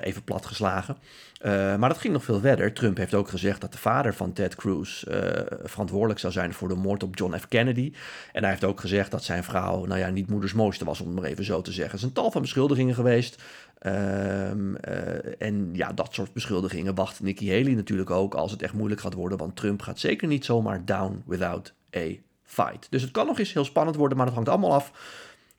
Even 0.00 0.24
platgeslagen. 0.24 0.96
maar 1.78 1.88
dat 1.88 1.98
ging 1.98 2.12
nog 2.12 2.24
veel 2.24 2.40
verder. 2.40 2.72
Trump 2.72 2.96
heeft 2.96 3.14
ook 3.14 3.28
gezegd 3.28 3.60
dat 3.60 3.72
de 3.72 3.78
vader 3.78 4.14
van 4.14 4.32
Ted 4.32 4.54
Cruz 4.54 5.04
verantwoordelijk 5.62 6.20
zou 6.20 6.32
zijn 6.32 6.54
voor 6.54 6.68
de 6.68 6.74
moord 6.74 7.02
op 7.02 7.16
John 7.16 7.36
F. 7.36 7.48
Kennedy. 7.48 7.92
En 8.32 8.42
hij 8.42 8.50
heeft 8.50 8.64
ook 8.64 8.80
gezegd 8.80 9.10
dat 9.10 9.24
zijn 9.24 9.44
vrouw, 9.44 9.84
nou 9.84 10.00
ja, 10.00 10.08
niet 10.08 10.28
moeders 10.28 10.52
mooiste 10.52 10.84
was, 10.84 11.00
om 11.00 11.06
het 11.06 11.16
maar 11.16 11.24
even 11.24 11.44
zo 11.44 11.60
te 11.60 11.72
zeggen. 11.72 11.92
Er 11.92 11.98
zijn 11.98 12.12
tal 12.12 12.30
van 12.30 12.42
beschuldigingen 12.42 12.94
geweest. 12.94 13.42
Uh, 13.86 14.50
en 15.42 15.70
ja, 15.72 15.92
dat 15.92 16.14
soort 16.14 16.32
beschuldigingen 16.32 16.94
wacht 16.94 17.20
Nikki 17.20 17.50
Haley 17.50 17.74
natuurlijk 17.74 18.10
ook 18.10 18.34
als 18.34 18.50
het 18.50 18.62
echt 18.62 18.72
moeilijk 18.72 19.00
gaat 19.00 19.14
worden. 19.14 19.38
Want 19.38 19.56
Trump 19.56 19.82
gaat 19.82 19.98
zeker 19.98 20.28
niet 20.28 20.44
zomaar 20.44 20.84
down 20.84 21.22
without 21.26 21.74
a 21.96 22.06
fight. 22.42 22.86
Dus 22.90 23.02
het 23.02 23.10
kan 23.10 23.26
nog 23.26 23.38
eens 23.38 23.52
heel 23.52 23.64
spannend 23.64 23.96
worden, 23.96 24.16
maar 24.16 24.26
dat 24.26 24.34
hangt 24.34 24.50
allemaal 24.50 24.72
af 24.72 24.92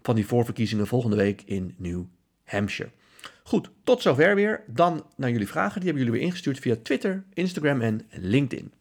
van 0.02 0.16
die 0.16 0.28
voorverkiezingen 0.28 0.88
volgende 0.88 1.16
week 1.16 1.42
in 1.46 1.76
New 1.78 2.04
Hampshire. 2.44 2.92
Goed, 3.44 3.70
tot 3.84 4.02
zover 4.02 4.36
weer. 4.36 4.64
Dan 4.68 5.06
naar 5.16 5.32
jullie 5.32 5.48
vragen. 5.48 5.80
Die 5.80 5.90
hebben 5.90 6.04
jullie 6.04 6.20
weer 6.20 6.28
ingestuurd 6.28 6.60
via 6.60 6.76
Twitter, 6.84 7.24
Instagram 7.34 7.82
en 7.82 8.02
LinkedIn. 8.10 8.72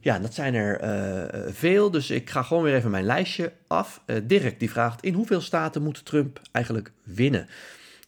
Ja, 0.00 0.18
dat 0.18 0.34
zijn 0.34 0.54
er 0.54 0.82
uh, 0.82 1.52
veel, 1.52 1.90
dus 1.90 2.10
ik 2.10 2.30
ga 2.30 2.42
gewoon 2.42 2.62
weer 2.62 2.74
even 2.74 2.90
mijn 2.90 3.04
lijstje 3.04 3.52
af. 3.66 4.02
Uh, 4.06 4.16
Dirk 4.24 4.60
die 4.60 4.70
vraagt, 4.70 5.02
in 5.02 5.14
hoeveel 5.14 5.40
staten 5.40 5.82
moet 5.82 6.04
Trump 6.04 6.40
eigenlijk 6.52 6.92
winnen? 7.02 7.48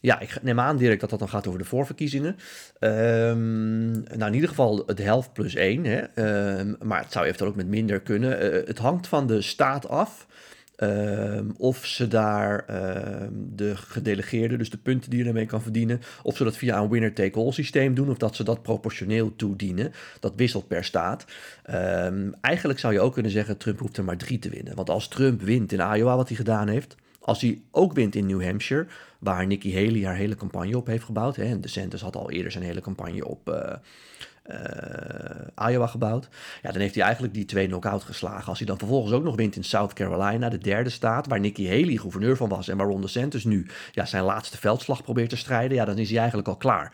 Ja, 0.01 0.21
ik 0.21 0.43
neem 0.43 0.61
aan 0.61 0.77
Dirk 0.77 1.01
dat 1.01 1.11
dat 1.11 1.19
dan 1.19 1.29
gaat 1.29 1.47
over 1.47 1.59
de 1.59 1.65
voorverkiezingen. 1.65 2.37
Um, 2.81 3.91
nou, 3.91 4.27
in 4.27 4.35
ieder 4.35 4.49
geval 4.49 4.87
de 4.87 5.03
helft 5.03 5.33
plus 5.33 5.55
één. 5.55 5.85
Hè? 5.85 6.03
Um, 6.59 6.77
maar 6.83 7.03
het 7.03 7.13
zou 7.13 7.25
eventueel 7.25 7.51
ook 7.51 7.57
met 7.57 7.67
minder 7.67 8.01
kunnen. 8.01 8.45
Uh, 8.45 8.67
het 8.67 8.79
hangt 8.79 9.07
van 9.07 9.27
de 9.27 9.43
staat 9.43 9.89
af. 9.89 10.27
Um, 10.83 11.55
of 11.57 11.87
ze 11.87 12.09
daar 12.09 12.65
um, 13.23 13.51
de 13.55 13.77
gedelegeerden, 13.77 14.59
dus 14.59 14.71
de 14.71 14.77
punten 14.77 15.11
die 15.11 15.19
je 15.19 15.29
ermee 15.29 15.47
kan 15.47 15.63
verdienen, 15.63 16.01
of 16.23 16.37
ze 16.37 16.45
dat 16.45 16.57
via 16.57 16.79
een 16.79 16.89
winner-take-all 16.89 17.53
systeem 17.53 17.95
doen, 17.95 18.11
of 18.11 18.17
dat 18.17 18.37
ze 18.37 18.45
dat 18.45 18.63
proportioneel 18.63 19.37
toedienen. 19.37 19.93
Dat 20.21 20.33
wisselt 20.37 20.69
per 20.69 20.85
staat. 20.85 21.25
Um, 21.71 22.35
eigenlijk 22.41 22.79
zou 22.79 22.93
je 22.93 23.01
ook 23.01 23.13
kunnen 23.13 23.33
zeggen, 23.33 23.57
Trump 23.57 23.79
hoeft 23.79 23.97
er 23.97 24.05
maar 24.05 24.17
drie 24.17 24.39
te 24.39 24.49
winnen. 24.49 24.75
Want 24.75 24.91
als 24.91 25.09
Trump 25.09 25.43
wint 25.43 25.73
in 25.73 25.81
Iowa, 25.95 26.17
wat 26.17 26.29
hij 26.29 26.37
gedaan 26.37 26.69
heeft, 26.69 26.95
als 27.21 27.41
hij 27.41 27.61
ook 27.71 27.93
wint 27.93 28.15
in 28.15 28.27
New 28.27 28.45
Hampshire, 28.45 28.87
waar 29.19 29.47
Nikki 29.47 29.75
Haley 29.75 30.05
haar 30.05 30.17
hele 30.17 30.35
campagne 30.35 30.77
op 30.77 30.87
heeft 30.87 31.05
gebouwd, 31.05 31.37
hè, 31.37 31.45
en 31.45 31.61
DeSantis 31.61 32.01
had 32.01 32.17
al 32.17 32.31
eerder 32.31 32.53
zijn 32.53 32.65
hele 32.65 32.81
campagne 32.81 33.27
op... 33.27 33.49
Uh, 33.49 33.73
Iowa 35.69 35.87
gebouwd. 35.87 36.29
Ja, 36.63 36.73
dan 36.73 36.81
heeft 36.81 36.95
hij 36.95 37.05
eigenlijk 37.05 37.35
die 37.35 37.45
twee 37.45 37.67
knock-out 37.67 38.03
geslagen. 38.03 38.49
Als 38.49 38.59
hij 38.59 38.67
dan 38.67 38.79
vervolgens 38.79 39.13
ook 39.13 39.25
nog 39.25 39.37
wint 39.37 39.57
in 39.57 39.65
South 39.65 39.93
Carolina, 39.93 40.49
de 40.49 40.59
derde 40.59 40.91
staat, 40.91 41.27
waar 41.27 41.41
Nikki 41.41 41.69
Haley 41.69 41.97
gouverneur 41.97 42.37
van 42.37 42.49
was 42.49 42.69
en 42.69 42.77
waar 42.77 42.87
Ron 42.87 43.01
DeSantis 43.01 43.45
nu 43.45 43.67
ja, 43.93 44.05
zijn 44.05 44.25
laatste 44.25 44.59
veldslag 44.59 45.03
probeert 45.03 45.29
te 45.31 45.37
strijden, 45.37 45.77
ja, 45.77 45.85
dan 45.85 45.99
is 45.99 46.09
hij 46.09 46.19
eigenlijk 46.19 46.49
al 46.49 46.57
klaar. 46.57 46.93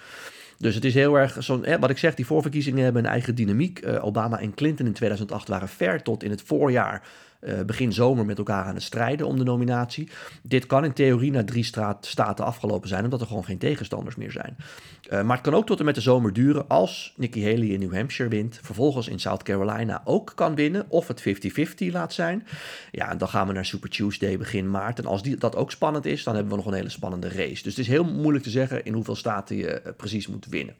Dus 0.58 0.74
het 0.74 0.84
is 0.84 0.94
heel 0.94 1.18
erg 1.18 1.36
zo'n, 1.38 1.64
wat 1.80 1.90
ik 1.90 1.98
zeg, 1.98 2.14
die 2.14 2.26
voorverkiezingen 2.26 2.84
hebben 2.84 3.04
een 3.04 3.10
eigen 3.10 3.34
dynamiek. 3.34 3.84
Uh, 3.84 4.04
Obama 4.04 4.40
en 4.40 4.54
Clinton 4.54 4.86
in 4.86 4.92
2008 4.92 5.48
waren 5.48 5.68
ver 5.68 6.02
tot 6.02 6.22
in 6.22 6.30
het 6.30 6.42
voorjaar 6.42 7.02
uh, 7.46 7.60
begin 7.60 7.92
zomer 7.92 8.24
met 8.24 8.38
elkaar 8.38 8.64
aan 8.64 8.74
het 8.74 8.82
strijden 8.82 9.26
om 9.26 9.38
de 9.38 9.44
nominatie. 9.44 10.08
Dit 10.42 10.66
kan 10.66 10.84
in 10.84 10.92
theorie 10.92 11.30
na 11.30 11.44
drie 11.44 11.64
staten 12.00 12.44
afgelopen 12.44 12.88
zijn, 12.88 13.04
omdat 13.04 13.20
er 13.20 13.26
gewoon 13.26 13.44
geen 13.44 13.58
tegenstanders 13.58 14.16
meer 14.16 14.30
zijn. 14.30 14.56
Uh, 15.10 15.22
maar 15.22 15.36
het 15.36 15.44
kan 15.44 15.54
ook 15.54 15.66
tot 15.66 15.78
en 15.78 15.84
met 15.84 15.94
de 15.94 16.00
zomer 16.00 16.32
duren 16.32 16.68
als 16.68 17.14
Nikki 17.16 17.44
Haley 17.44 17.66
in 17.66 17.80
New 17.80 17.94
Hampshire 17.94 18.30
wint, 18.30 18.58
vervolgens 18.62 19.08
in 19.08 19.18
South 19.18 19.42
Carolina 19.42 20.02
ook 20.04 20.32
kan 20.34 20.54
winnen, 20.54 20.84
of 20.88 21.08
het 21.08 21.20
50-50 21.20 21.92
laat 21.92 22.12
zijn. 22.12 22.46
Ja, 22.90 23.10
en 23.10 23.18
dan 23.18 23.28
gaan 23.28 23.46
we 23.46 23.52
naar 23.52 23.64
Super 23.64 23.90
Tuesday 23.90 24.38
begin 24.38 24.70
maart. 24.70 24.98
En 24.98 25.06
als 25.06 25.22
die, 25.22 25.36
dat 25.36 25.56
ook 25.56 25.70
spannend 25.70 26.06
is, 26.06 26.22
dan 26.22 26.34
hebben 26.34 26.52
we 26.52 26.58
nog 26.58 26.66
een 26.66 26.78
hele 26.78 26.88
spannende 26.88 27.28
race. 27.28 27.62
Dus 27.62 27.76
het 27.76 27.78
is 27.78 27.88
heel 27.88 28.04
moeilijk 28.04 28.44
te 28.44 28.50
zeggen 28.50 28.84
in 28.84 28.92
hoeveel 28.92 29.16
staten 29.16 29.56
je 29.56 29.82
uh, 29.86 29.92
precies 29.96 30.26
moet 30.26 30.46
winnen. 30.46 30.74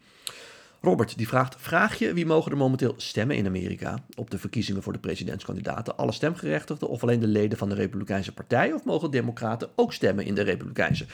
Robert 0.81 1.17
die 1.17 1.29
vraagt: 1.29 1.57
Vraag 1.59 1.99
je 1.99 2.13
wie 2.13 2.27
mogen 2.27 2.51
er 2.51 2.57
momenteel 2.57 2.95
stemmen 2.97 3.37
in 3.37 3.47
Amerika 3.47 3.99
op 4.15 4.31
de 4.31 4.39
verkiezingen 4.39 4.83
voor 4.83 4.93
de 4.93 4.99
presidentskandidaten? 4.99 5.97
Alle 5.97 6.13
stemgerechtigden 6.13 6.89
of 6.89 7.03
alleen 7.03 7.21
de 7.21 7.27
leden 7.27 7.59
van 7.59 7.69
de 7.69 7.75
Republikeinse 7.75 8.33
Partij? 8.33 8.73
Of 8.73 8.85
mogen 8.85 9.11
Democraten 9.11 9.69
ook 9.77 9.93
stemmen 9.93 10.25
in 10.25 10.35
de 10.35 10.43
Republikeinse 10.43 11.07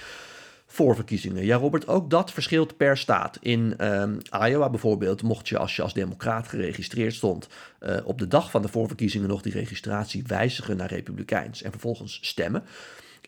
voorverkiezingen? 0.66 1.44
Ja, 1.44 1.56
Robert, 1.56 1.88
ook 1.88 2.10
dat 2.10 2.32
verschilt 2.32 2.76
per 2.76 2.96
staat. 2.96 3.38
In 3.40 3.86
um, 3.86 4.18
Iowa 4.46 4.70
bijvoorbeeld 4.70 5.22
mocht 5.22 5.48
je 5.48 5.58
als 5.58 5.76
je 5.76 5.82
als 5.82 5.94
Democraat 5.94 6.48
geregistreerd 6.48 7.14
stond 7.14 7.48
uh, 7.80 7.96
op 8.04 8.18
de 8.18 8.28
dag 8.28 8.50
van 8.50 8.62
de 8.62 8.68
voorverkiezingen 8.68 9.28
nog 9.28 9.42
die 9.42 9.52
registratie 9.52 10.24
wijzigen 10.26 10.76
naar 10.76 10.88
Republikeins 10.88 11.62
en 11.62 11.70
vervolgens 11.70 12.18
stemmen. 12.22 12.62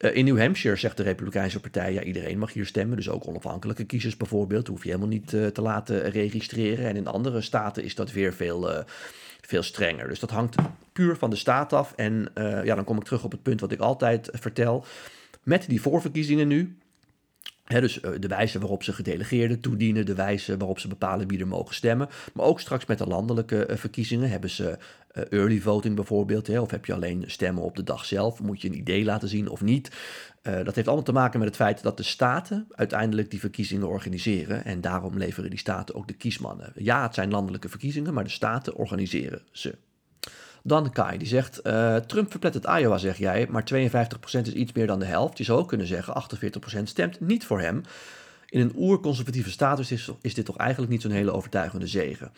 Uh, 0.01 0.17
in 0.17 0.25
New 0.25 0.39
Hampshire 0.39 0.77
zegt 0.77 0.97
de 0.97 1.03
Republikeinse 1.03 1.61
Partij, 1.61 1.93
ja, 1.93 2.03
iedereen 2.03 2.39
mag 2.39 2.53
hier 2.53 2.67
stemmen. 2.67 2.97
Dus 2.97 3.09
ook 3.09 3.27
onafhankelijke 3.27 3.85
kiezers 3.85 4.17
bijvoorbeeld. 4.17 4.67
hoef 4.67 4.83
je 4.83 4.89
helemaal 4.89 5.09
niet 5.09 5.33
uh, 5.33 5.47
te 5.47 5.63
laten 5.63 6.11
registreren. 6.11 6.87
En 6.87 6.97
in 6.97 7.07
andere 7.07 7.41
staten 7.41 7.85
is 7.85 7.95
dat 7.95 8.13
weer 8.13 8.33
veel, 8.33 8.71
uh, 8.71 8.83
veel 9.41 9.63
strenger. 9.63 10.09
Dus 10.09 10.21
dat 10.21 10.31
hangt 10.31 10.55
puur 10.93 11.17
van 11.17 11.31
de 11.31 11.37
staat 11.37 11.73
af. 11.73 11.93
En 11.97 12.29
ja, 12.65 12.75
dan 12.75 12.85
kom 12.85 12.97
ik 12.97 13.05
terug 13.05 13.25
op 13.25 13.31
het 13.31 13.43
punt 13.43 13.61
wat 13.61 13.73
ik 13.73 13.81
altijd 13.81 14.29
vertel. 14.33 14.85
Met 15.43 15.69
die 15.69 15.81
voorverkiezingen 15.81 16.49
nu, 16.49 16.77
dus 17.65 18.01
de 18.21 18.29
wijze 18.29 18.59
waarop 18.59 18.83
ze 18.83 18.93
gedelegeerden 18.93 19.61
toedienen, 19.61 20.07
de 20.07 20.15
wijze 20.15 20.57
waarop 20.57 20.79
ze 20.79 20.89
bepalen 20.89 21.29
wie 21.29 21.41
er 21.41 21.47
mogen 21.47 21.75
stemmen. 21.75 22.09
Maar 22.33 22.47
ook 22.47 22.61
straks 22.61 22.87
met 22.87 22.99
de 22.99 23.07
landelijke 23.07 23.67
verkiezingen 23.71 24.31
hebben 24.31 24.51
ze 24.51 24.79
early 25.31 25.61
voting 25.61 25.95
bijvoorbeeld. 25.95 26.59
of 26.59 26.71
heb 26.71 26.85
je 26.85 26.95
alleen 26.95 27.25
stemmen 27.27 27.63
op 27.63 27.77
de 27.77 27.83
dag 27.83 28.05
zelf? 28.05 28.43
Moet 28.43 28.63
je 28.63 28.69
een 28.69 28.79
idee 28.79 29.05
laten 29.05 29.29
zien 29.29 29.49
of 29.49 29.63
niet? 29.63 29.91
dat 30.43 30.75
heeft 30.75 30.87
allemaal 30.87 31.05
te 31.05 31.13
maken 31.13 31.39
met 31.39 31.49
het 31.49 31.57
feit 31.57 31.83
dat 31.83 31.97
de 31.97 32.03
staten 32.03 32.67
uiteindelijk 32.71 33.31
die 33.31 33.41
verkiezingen 33.41 33.89
organiseren. 33.89 34.65
En 34.65 34.81
daarom 34.81 35.19
leveren 35.19 35.51
die 35.51 35.59
staten 35.59 35.95
ook 35.95 36.09
de 36.09 36.15
kiesmannen. 36.15 36.73
Ja, 36.75 37.03
het 37.03 37.15
zijn 37.15 37.31
landelijke 37.31 37.69
verkiezingen, 37.69 38.15
maar 38.15 38.25
de 38.25 38.31
staten 38.31 38.75
organiseren 38.75 39.43
ze. 39.53 39.75
Dan 40.67 40.93
Kai, 40.93 41.19
die 41.19 41.29
zegt, 41.29 41.61
uh, 41.67 41.97
Trump 41.97 42.31
verplettert 42.31 42.65
Iowa, 42.65 42.99
zeg 42.99 43.19
jij, 43.19 43.47
maar 43.51 43.65
52% 43.65 44.47
is 44.47 44.53
iets 44.53 44.73
meer 44.73 44.87
dan 44.87 44.99
de 44.99 45.05
helft. 45.05 45.39
Je 45.39 45.45
zou 45.45 45.59
ook 45.59 45.69
kunnen 45.69 45.87
zeggen, 45.87 46.15
48% 46.79 46.83
stemt 46.83 47.21
niet 47.21 47.45
voor 47.45 47.61
hem. 47.61 47.83
In 48.49 48.61
een 48.61 48.73
oerconservatieve 48.77 49.51
status 49.51 49.93
is, 50.21 50.35
dit 50.35 50.45
toch 50.45 50.57
eigenlijk 50.57 50.93
niet 50.93 51.03
zo'n 51.03 51.11
hele 51.11 51.33
overtuigende 51.33 51.87
zegen. 51.87 52.33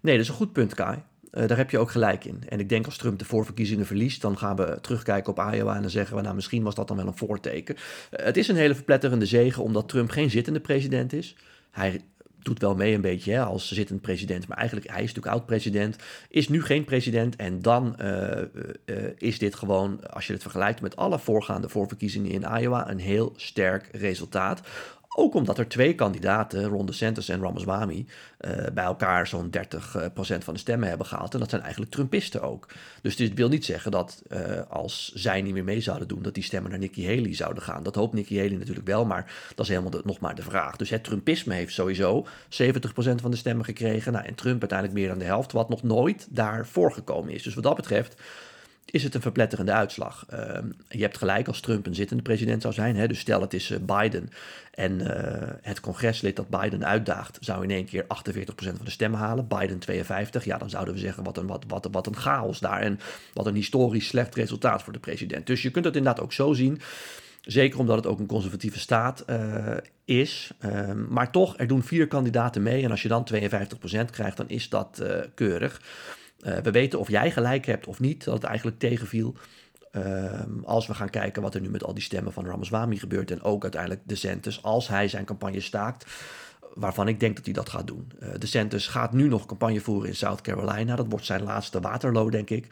Nee, 0.00 0.14
dat 0.14 0.22
is 0.22 0.28
een 0.28 0.34
goed 0.34 0.52
punt, 0.52 0.74
Kai. 0.74 0.98
Uh, 1.32 1.46
daar 1.46 1.56
heb 1.56 1.70
je 1.70 1.78
ook 1.78 1.90
gelijk 1.90 2.24
in. 2.24 2.42
En 2.48 2.60
ik 2.60 2.68
denk 2.68 2.86
als 2.86 2.96
Trump 2.96 3.18
de 3.18 3.24
voorverkiezingen 3.24 3.86
verliest, 3.86 4.20
dan 4.20 4.38
gaan 4.38 4.56
we 4.56 4.78
terugkijken 4.80 5.32
op 5.32 5.52
Iowa 5.54 5.74
en 5.74 5.82
dan 5.82 5.90
zeggen 5.90 6.16
we, 6.16 6.22
nou 6.22 6.34
misschien 6.34 6.62
was 6.62 6.74
dat 6.74 6.88
dan 6.88 6.96
wel 6.96 7.06
een 7.06 7.16
voorteken. 7.16 7.74
Uh, 7.74 8.24
het 8.24 8.36
is 8.36 8.48
een 8.48 8.56
hele 8.56 8.74
verpletterende 8.74 9.26
zegen 9.26 9.62
omdat 9.62 9.88
Trump 9.88 10.10
geen 10.10 10.30
zittende 10.30 10.60
president 10.60 11.12
is. 11.12 11.36
Hij 11.70 12.00
doet 12.42 12.60
wel 12.60 12.74
mee 12.74 12.94
een 12.94 13.00
beetje 13.00 13.32
hè, 13.32 13.42
als 13.42 13.72
zittend 13.72 14.00
president. 14.00 14.48
Maar 14.48 14.56
eigenlijk, 14.56 14.90
hij 14.90 15.02
is 15.02 15.06
natuurlijk 15.06 15.34
oud-president. 15.34 15.96
Is 16.28 16.48
nu 16.48 16.62
geen 16.62 16.84
president. 16.84 17.36
En 17.36 17.62
dan 17.62 17.96
uh, 18.00 18.30
uh, 18.84 18.96
is 19.18 19.38
dit 19.38 19.54
gewoon, 19.54 20.10
als 20.10 20.26
je 20.26 20.32
het 20.32 20.42
vergelijkt 20.42 20.80
met 20.80 20.96
alle 20.96 21.18
voorgaande 21.18 21.68
voorverkiezingen 21.68 22.30
in 22.30 22.60
Iowa, 22.60 22.90
een 22.90 22.98
heel 22.98 23.32
sterk 23.36 23.88
resultaat. 23.92 24.60
Ook 25.14 25.34
omdat 25.34 25.58
er 25.58 25.68
twee 25.68 25.94
kandidaten, 25.94 26.64
Ron 26.64 26.86
DeSantis 26.86 27.28
en 27.28 27.40
Ramaswamy, 27.40 28.06
uh, 28.40 28.52
bij 28.74 28.84
elkaar 28.84 29.26
zo'n 29.26 29.50
30% 29.50 30.44
van 30.44 30.54
de 30.54 30.60
stemmen 30.60 30.88
hebben 30.88 31.06
gehaald. 31.06 31.34
En 31.34 31.40
dat 31.40 31.50
zijn 31.50 31.62
eigenlijk 31.62 31.92
Trumpisten 31.92 32.42
ook. 32.42 32.68
Dus 33.02 33.16
dit 33.16 33.34
wil 33.34 33.48
niet 33.48 33.64
zeggen 33.64 33.90
dat 33.90 34.22
uh, 34.28 34.38
als 34.68 35.12
zij 35.14 35.42
niet 35.42 35.52
meer 35.52 35.64
mee 35.64 35.80
zouden 35.80 36.08
doen, 36.08 36.22
dat 36.22 36.34
die 36.34 36.42
stemmen 36.42 36.70
naar 36.70 36.80
Nikki 36.80 37.06
Haley 37.06 37.34
zouden 37.34 37.62
gaan. 37.62 37.82
Dat 37.82 37.94
hoopt 37.94 38.14
Nikki 38.14 38.40
Haley 38.40 38.56
natuurlijk 38.56 38.86
wel, 38.86 39.04
maar 39.04 39.32
dat 39.54 39.64
is 39.66 39.68
helemaal 39.68 40.00
nog 40.04 40.20
maar 40.20 40.34
de 40.34 40.42
vraag. 40.42 40.76
Dus 40.76 40.90
het 40.90 41.04
Trumpisme 41.04 41.54
heeft 41.54 41.72
sowieso 41.72 42.26
70% 42.26 42.26
van 43.14 43.30
de 43.30 43.36
stemmen 43.36 43.64
gekregen. 43.64 44.12
Nou, 44.12 44.24
en 44.24 44.34
Trump 44.34 44.60
uiteindelijk 44.60 44.98
meer 44.98 45.08
dan 45.08 45.18
de 45.18 45.24
helft, 45.24 45.52
wat 45.52 45.68
nog 45.68 45.82
nooit 45.82 46.26
daarvoor 46.30 46.92
gekomen 46.92 47.32
is. 47.32 47.42
Dus 47.42 47.54
wat 47.54 47.64
dat 47.64 47.76
betreft 47.76 48.20
is 48.84 49.02
het 49.02 49.14
een 49.14 49.20
verpletterende 49.20 49.72
uitslag. 49.72 50.26
Uh, 50.32 50.38
je 50.88 51.02
hebt 51.02 51.18
gelijk 51.18 51.48
als 51.48 51.60
Trump 51.60 51.86
een 51.86 51.94
zittende 51.94 52.22
president 52.22 52.62
zou 52.62 52.74
zijn. 52.74 52.96
Hè, 52.96 53.08
dus 53.08 53.18
stel 53.18 53.40
het 53.40 53.54
is 53.54 53.70
uh, 53.70 53.78
Biden 53.78 54.30
en 54.74 55.00
uh, 55.00 55.08
het 55.62 55.80
congreslid 55.80 56.36
dat 56.36 56.48
Biden 56.48 56.86
uitdaagt... 56.86 57.38
zou 57.40 57.62
in 57.62 57.70
één 57.70 57.84
keer 57.84 58.02
48% 58.02 58.06
van 58.56 58.84
de 58.84 58.90
stemmen 58.90 59.20
halen. 59.20 59.48
Biden 59.48 59.78
52. 59.78 60.44
Ja, 60.44 60.58
dan 60.58 60.70
zouden 60.70 60.94
we 60.94 61.00
zeggen 61.00 61.24
wat 61.24 61.36
een, 61.36 61.46
wat, 61.46 61.64
wat, 61.68 61.88
wat 61.90 62.06
een 62.06 62.16
chaos 62.16 62.58
daar. 62.58 62.80
En 62.80 63.00
wat 63.32 63.46
een 63.46 63.54
historisch 63.54 64.06
slecht 64.06 64.34
resultaat 64.34 64.82
voor 64.82 64.92
de 64.92 64.98
president. 64.98 65.46
Dus 65.46 65.62
je 65.62 65.70
kunt 65.70 65.84
het 65.84 65.96
inderdaad 65.96 66.24
ook 66.24 66.32
zo 66.32 66.52
zien... 66.52 66.80
Zeker 67.42 67.78
omdat 67.78 67.96
het 67.96 68.06
ook 68.06 68.18
een 68.18 68.26
conservatieve 68.26 68.78
staat 68.78 69.24
uh, 69.30 69.76
is. 70.04 70.50
Um, 70.64 71.06
maar 71.10 71.30
toch, 71.30 71.58
er 71.58 71.66
doen 71.66 71.82
vier 71.82 72.06
kandidaten 72.06 72.62
mee. 72.62 72.82
En 72.84 72.90
als 72.90 73.02
je 73.02 73.08
dan 73.08 73.28
52% 73.34 73.36
krijgt, 74.10 74.36
dan 74.36 74.48
is 74.48 74.68
dat 74.68 75.02
keurig. 75.34 75.80
Uh, 76.42 76.56
we 76.56 76.70
weten 76.70 76.98
of 76.98 77.08
jij 77.08 77.30
gelijk 77.30 77.66
hebt 77.66 77.86
of 77.86 78.00
niet, 78.00 78.24
dat 78.24 78.34
het 78.34 78.44
eigenlijk 78.44 78.78
tegenviel. 78.78 79.34
Uh, 79.92 80.40
als 80.64 80.86
we 80.86 80.94
gaan 80.94 81.10
kijken 81.10 81.42
wat 81.42 81.54
er 81.54 81.60
nu 81.60 81.70
met 81.70 81.84
al 81.84 81.94
die 81.94 82.02
stemmen 82.02 82.32
van 82.32 82.46
Ramaswamy 82.46 82.96
gebeurt. 82.96 83.30
En 83.30 83.42
ook 83.42 83.62
uiteindelijk 83.62 84.00
DeSantis, 84.04 84.62
als 84.62 84.88
hij 84.88 85.08
zijn 85.08 85.24
campagne 85.24 85.60
staakt. 85.60 86.06
Waarvan 86.74 87.08
ik 87.08 87.20
denk 87.20 87.36
dat 87.36 87.44
hij 87.44 87.54
dat 87.54 87.68
gaat 87.68 87.86
doen. 87.86 88.12
Uh, 88.20 88.28
DeSantis 88.38 88.86
gaat 88.86 89.12
nu 89.12 89.28
nog 89.28 89.46
campagne 89.46 89.80
voeren 89.80 90.08
in 90.08 90.16
South 90.16 90.40
Carolina. 90.40 90.96
Dat 90.96 91.06
wordt 91.08 91.24
zijn 91.24 91.42
laatste 91.42 91.80
Waterloo, 91.80 92.30
denk 92.30 92.50
ik. 92.50 92.66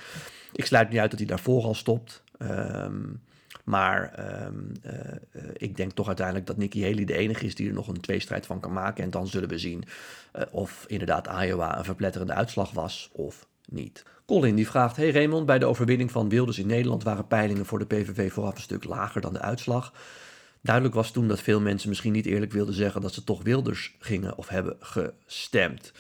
Ik 0.53 0.67
sluit 0.67 0.91
niet 0.91 0.99
uit 0.99 1.11
dat 1.11 1.19
hij 1.19 1.29
daarvoor 1.29 1.63
al 1.65 1.75
stopt. 1.75 2.23
Um, 2.39 3.21
maar 3.65 4.15
uh, 4.19 4.93
uh, 5.33 5.43
ik 5.53 5.77
denk 5.77 5.93
toch 5.93 6.07
uiteindelijk 6.07 6.47
dat 6.47 6.57
Nikki 6.57 6.85
Haley 6.85 7.05
de 7.05 7.17
enige 7.17 7.47
is 7.47 7.55
die 7.55 7.69
er 7.69 7.75
nog 7.75 7.89
een 7.89 8.01
tweestrijd 8.01 8.47
van 8.47 8.61
kan 8.61 8.73
maken. 8.73 9.05
En 9.05 9.11
dan 9.11 9.27
zullen 9.27 9.49
we 9.49 9.59
zien 9.59 9.85
of 10.51 10.85
inderdaad 10.87 11.27
Iowa 11.27 11.79
een 11.79 11.85
verpletterende 11.85 12.33
uitslag 12.33 12.71
was 12.71 13.11
of 13.13 13.49
niet. 13.73 14.05
Colin 14.27 14.55
die 14.55 14.69
vraagt: 14.69 14.97
Hey 14.97 15.11
Raymond, 15.11 15.47
bij 15.47 15.59
de 15.59 15.67
overwinning 15.67 16.11
van 16.11 16.29
Wilders 16.29 16.59
in 16.59 16.67
Nederland 16.67 17.03
waren 17.03 17.27
peilingen 17.27 17.67
voor 17.67 17.79
de 17.79 17.87
PVV 17.87 18.33
vooraf 18.33 18.55
een 18.55 18.61
stuk 18.61 18.85
lager 18.85 19.21
dan 19.21 19.33
de 19.33 19.41
uitslag. 19.41 19.93
Duidelijk 20.63 20.95
was 20.95 21.11
toen 21.11 21.29
dat 21.29 21.41
veel 21.41 21.61
mensen 21.61 21.89
misschien 21.89 22.13
niet 22.13 22.27
eerlijk 22.27 22.53
wilden 22.53 22.75
zeggen 22.75 23.01
dat 23.01 23.15
ze 23.15 23.25
toch 23.25 23.43
Wilders 23.43 23.97
gingen 23.99 24.37
of 24.37 24.49
hebben 24.49 24.77
gestemd. 24.81 25.93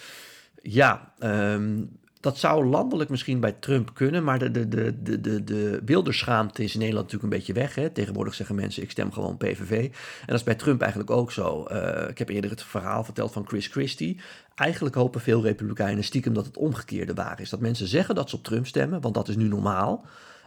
Ja, 0.62 1.12
um, 1.18 1.98
dat 2.20 2.38
zou 2.38 2.64
landelijk 2.64 3.10
misschien 3.10 3.40
bij 3.40 3.52
Trump 3.52 3.94
kunnen, 3.94 4.24
maar 4.24 4.38
de, 4.38 4.50
de, 4.50 4.68
de, 4.68 5.02
de, 5.02 5.20
de, 5.20 5.44
de 5.44 5.80
wilderschaamte 5.84 6.62
is 6.62 6.72
in 6.72 6.78
Nederland 6.78 7.06
natuurlijk 7.12 7.32
een 7.32 7.38
beetje 7.38 7.60
weg. 7.60 7.74
Hè? 7.74 7.90
Tegenwoordig 7.90 8.34
zeggen 8.34 8.54
mensen, 8.54 8.82
ik 8.82 8.90
stem 8.90 9.12
gewoon 9.12 9.36
PVV. 9.36 9.84
En 9.84 10.26
dat 10.26 10.36
is 10.36 10.42
bij 10.42 10.54
Trump 10.54 10.80
eigenlijk 10.80 11.10
ook 11.10 11.32
zo. 11.32 11.66
Uh, 11.70 12.08
ik 12.08 12.18
heb 12.18 12.28
eerder 12.28 12.50
het 12.50 12.62
verhaal 12.62 13.04
verteld 13.04 13.32
van 13.32 13.46
Chris 13.46 13.66
Christie. 13.66 14.20
Eigenlijk 14.54 14.94
hopen 14.94 15.20
veel 15.20 15.42
republikeinen 15.42 16.04
stiekem 16.04 16.34
dat 16.34 16.46
het 16.46 16.56
omgekeerde 16.56 17.14
waar 17.14 17.40
is. 17.40 17.50
Dat 17.50 17.60
mensen 17.60 17.86
zeggen 17.86 18.14
dat 18.14 18.30
ze 18.30 18.36
op 18.36 18.44
Trump 18.44 18.66
stemmen, 18.66 19.00
want 19.00 19.14
dat 19.14 19.28
is 19.28 19.36
nu 19.36 19.48
normaal. 19.48 20.04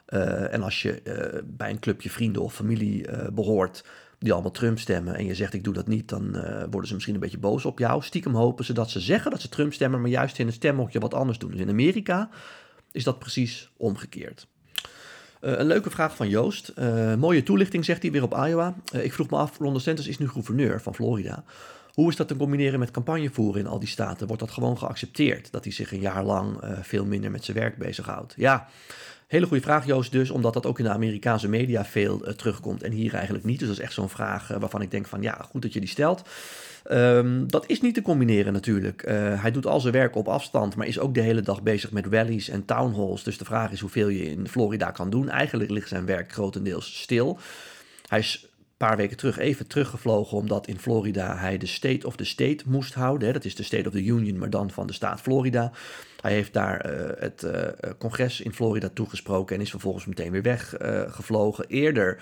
Uh, 0.10 0.54
en 0.54 0.64
als 0.64 0.82
je 0.82 1.02
uh, 1.04 1.42
bij 1.46 1.70
een 1.70 1.80
clubje 1.80 2.10
vrienden 2.10 2.42
of 2.42 2.54
familie 2.54 3.06
behoort 3.32 3.84
die 4.24 4.34
allemaal 4.34 4.52
Trump 4.52 4.80
stemmen 4.80 5.16
en 5.16 5.26
je 5.26 5.36
zegt 5.36 5.54
ik 5.54 5.64
doe 5.64 5.74
dat 5.74 5.88
niet, 5.88 6.10
dan 6.10 6.36
uh, 6.36 6.64
worden 6.70 6.88
ze 6.88 6.94
misschien 6.94 7.14
een 7.14 7.20
beetje 7.20 7.38
boos 7.38 7.66
op 7.66 7.80
jou. 7.80 8.04
Stiekem 8.04 8.36
hopen 8.36 8.66
ze 8.66 8.74
dat 8.74 8.90
ze 8.90 9.00
zeggen 9.00 9.32
dat 9.32 9.42
ze 9.42 9.50
Trump 9.50 9.74
stemmen, 9.74 10.02
maar 10.02 10.10
juist 10.10 10.40
in 10.40 10.46
het 10.46 10.56
stemhokje 10.56 11.00
wat 11.00 11.14
anders 11.14 11.38
doen. 11.38 11.52
Dus 11.52 11.60
in 11.60 11.70
Amerika 11.70 12.30
is 12.92 13.04
dat 13.04 13.20
precies 13.20 13.72
omgekeerd. 13.78 14.48
Uh, 15.42 15.52
een 15.58 15.66
leuke 15.66 15.90
vraag 15.90 16.16
van 16.16 16.30
Joost. 16.30 16.74
Uh, 16.80 17.16
mooie 17.16 17.44
toelichting, 17.44 17.86
zegt 17.86 18.02
hij 18.02 18.12
weer 18.12 18.24
op 18.24 18.34
Iowa. 18.34 18.76
ik 18.92 19.14
vroeg 19.14 19.30
me 19.30 19.38
af, 19.38 19.58
Ron 19.58 19.74
DeSantis 19.74 20.08
is 20.08 20.18
nu 20.18 20.30
gouverneur 20.30 20.82
van 20.82 20.96
Florida. 20.96 21.44
Hoe 21.94 22.10
is 22.10 22.16
dat 22.16 22.28
te 22.28 22.36
combineren 22.36 22.80
met 22.80 22.92
campagne 22.92 23.30
voeren 23.30 23.62
in 23.62 23.68
al 23.68 23.80
die 23.80 23.88
staten? 23.88 24.28
Wordt 24.28 24.42
dat 24.42 24.52
gewoon 24.52 24.78
geaccepteerd? 24.78 25.52
Dat 25.52 25.64
hij 25.64 25.74
zich 25.74 25.92
een 25.92 26.00
jaar 26.00 26.24
lang 26.24 26.58
veel 26.82 27.06
minder 27.06 27.32
met 27.32 27.46
zijn 27.46 27.58
werk 27.58 27.78
bezighoudt? 27.78 28.34
Ja, 28.38 28.68
Hele 29.28 29.46
goede 29.46 29.64
vraag, 29.64 29.86
Joost, 29.86 30.12
dus, 30.12 30.30
omdat 30.30 30.54
dat 30.54 30.66
ook 30.66 30.80
in 30.80 30.86
de 30.86 30.92
Amerikaanse 30.92 31.50
media 31.50 31.86
veel 31.86 32.28
uh, 32.28 32.34
terugkomt 32.34 32.84
en 32.84 32.92
hier 32.92 33.14
eigenlijk 33.14 33.46
niet. 33.46 33.60
Dus 33.60 33.68
dat 33.68 33.78
is 33.78 33.84
echt 33.84 33.94
zo'n 33.94 34.10
vraag 34.10 34.52
uh, 34.52 34.58
waarvan 34.58 34.82
ik 34.82 34.92
denk 34.92 35.08
van 35.08 35.22
ja, 35.22 35.46
goed 35.50 35.62
dat 35.62 35.74
je 35.74 35.80
die 35.80 35.90
stelt. 35.90 36.22
Um, 36.92 37.52
dat 37.52 37.64
is 37.68 37.82
niet 37.82 37.94
te 37.94 38.02
combineren 38.02 38.54
natuurlijk. 38.54 39.08
Uh, 39.08 39.42
hij 39.42 39.52
doet 39.52 39.66
al 39.66 39.80
zijn 39.80 39.94
werk 39.94 40.16
op 40.16 40.28
afstand, 40.28 40.76
maar 40.76 40.88
is 40.88 41.00
ook 41.00 41.14
de 41.14 41.22
hele 41.22 41.42
dag 41.42 41.62
bezig 41.62 41.92
met 41.92 42.06
rallies 42.06 42.50
en 42.50 42.66
town 42.66 42.94
halls. 42.94 43.24
Dus 43.24 43.38
de 43.38 43.46
vraag 43.46 43.72
is 43.72 43.80
hoeveel 43.80 44.08
je 44.08 44.32
in 44.32 44.48
Florida 44.48 44.92
kan 44.92 45.10
doen. 45.10 45.30
Eigenlijk 45.30 45.70
ligt 45.70 45.88
zijn 45.88 46.06
werk 46.06 46.32
grotendeels 46.32 47.02
stil. 47.02 47.40
Hij 48.08 48.20
is 48.20 48.48
paar 48.88 48.98
weken 48.98 49.18
terug 49.18 49.38
even 49.38 49.68
teruggevlogen 49.68 50.38
omdat 50.38 50.68
in 50.68 50.80
Florida 50.80 51.38
hij 51.38 51.58
de 51.58 51.66
State 51.66 52.08
of 52.08 52.16
the 52.16 52.26
State 52.26 52.64
moest 52.66 52.94
houden. 52.94 53.34
Dat 53.34 53.46
is 53.46 53.56
de 53.56 53.64
State 53.64 53.88
of 53.88 53.94
the 53.94 54.04
Union, 54.04 54.38
maar 54.38 54.50
dan 54.50 54.72
van 54.72 54.88
de 54.88 54.94
staat 54.94 55.22
Florida. 55.22 55.72
Hij 56.22 56.34
heeft 56.34 56.54
daar 56.54 56.80
eh, 56.80 57.22
het 57.22 57.44
uh, 57.44 57.92
congres 57.98 58.42
in 58.42 58.54
Florida 58.54 58.90
toegesproken 58.94 59.56
en 59.56 59.62
is 59.62 59.70
vervolgens 59.70 60.06
meteen 60.06 60.32
weer 60.32 60.42
weggevlogen. 60.42 61.66
Eerder 61.68 62.22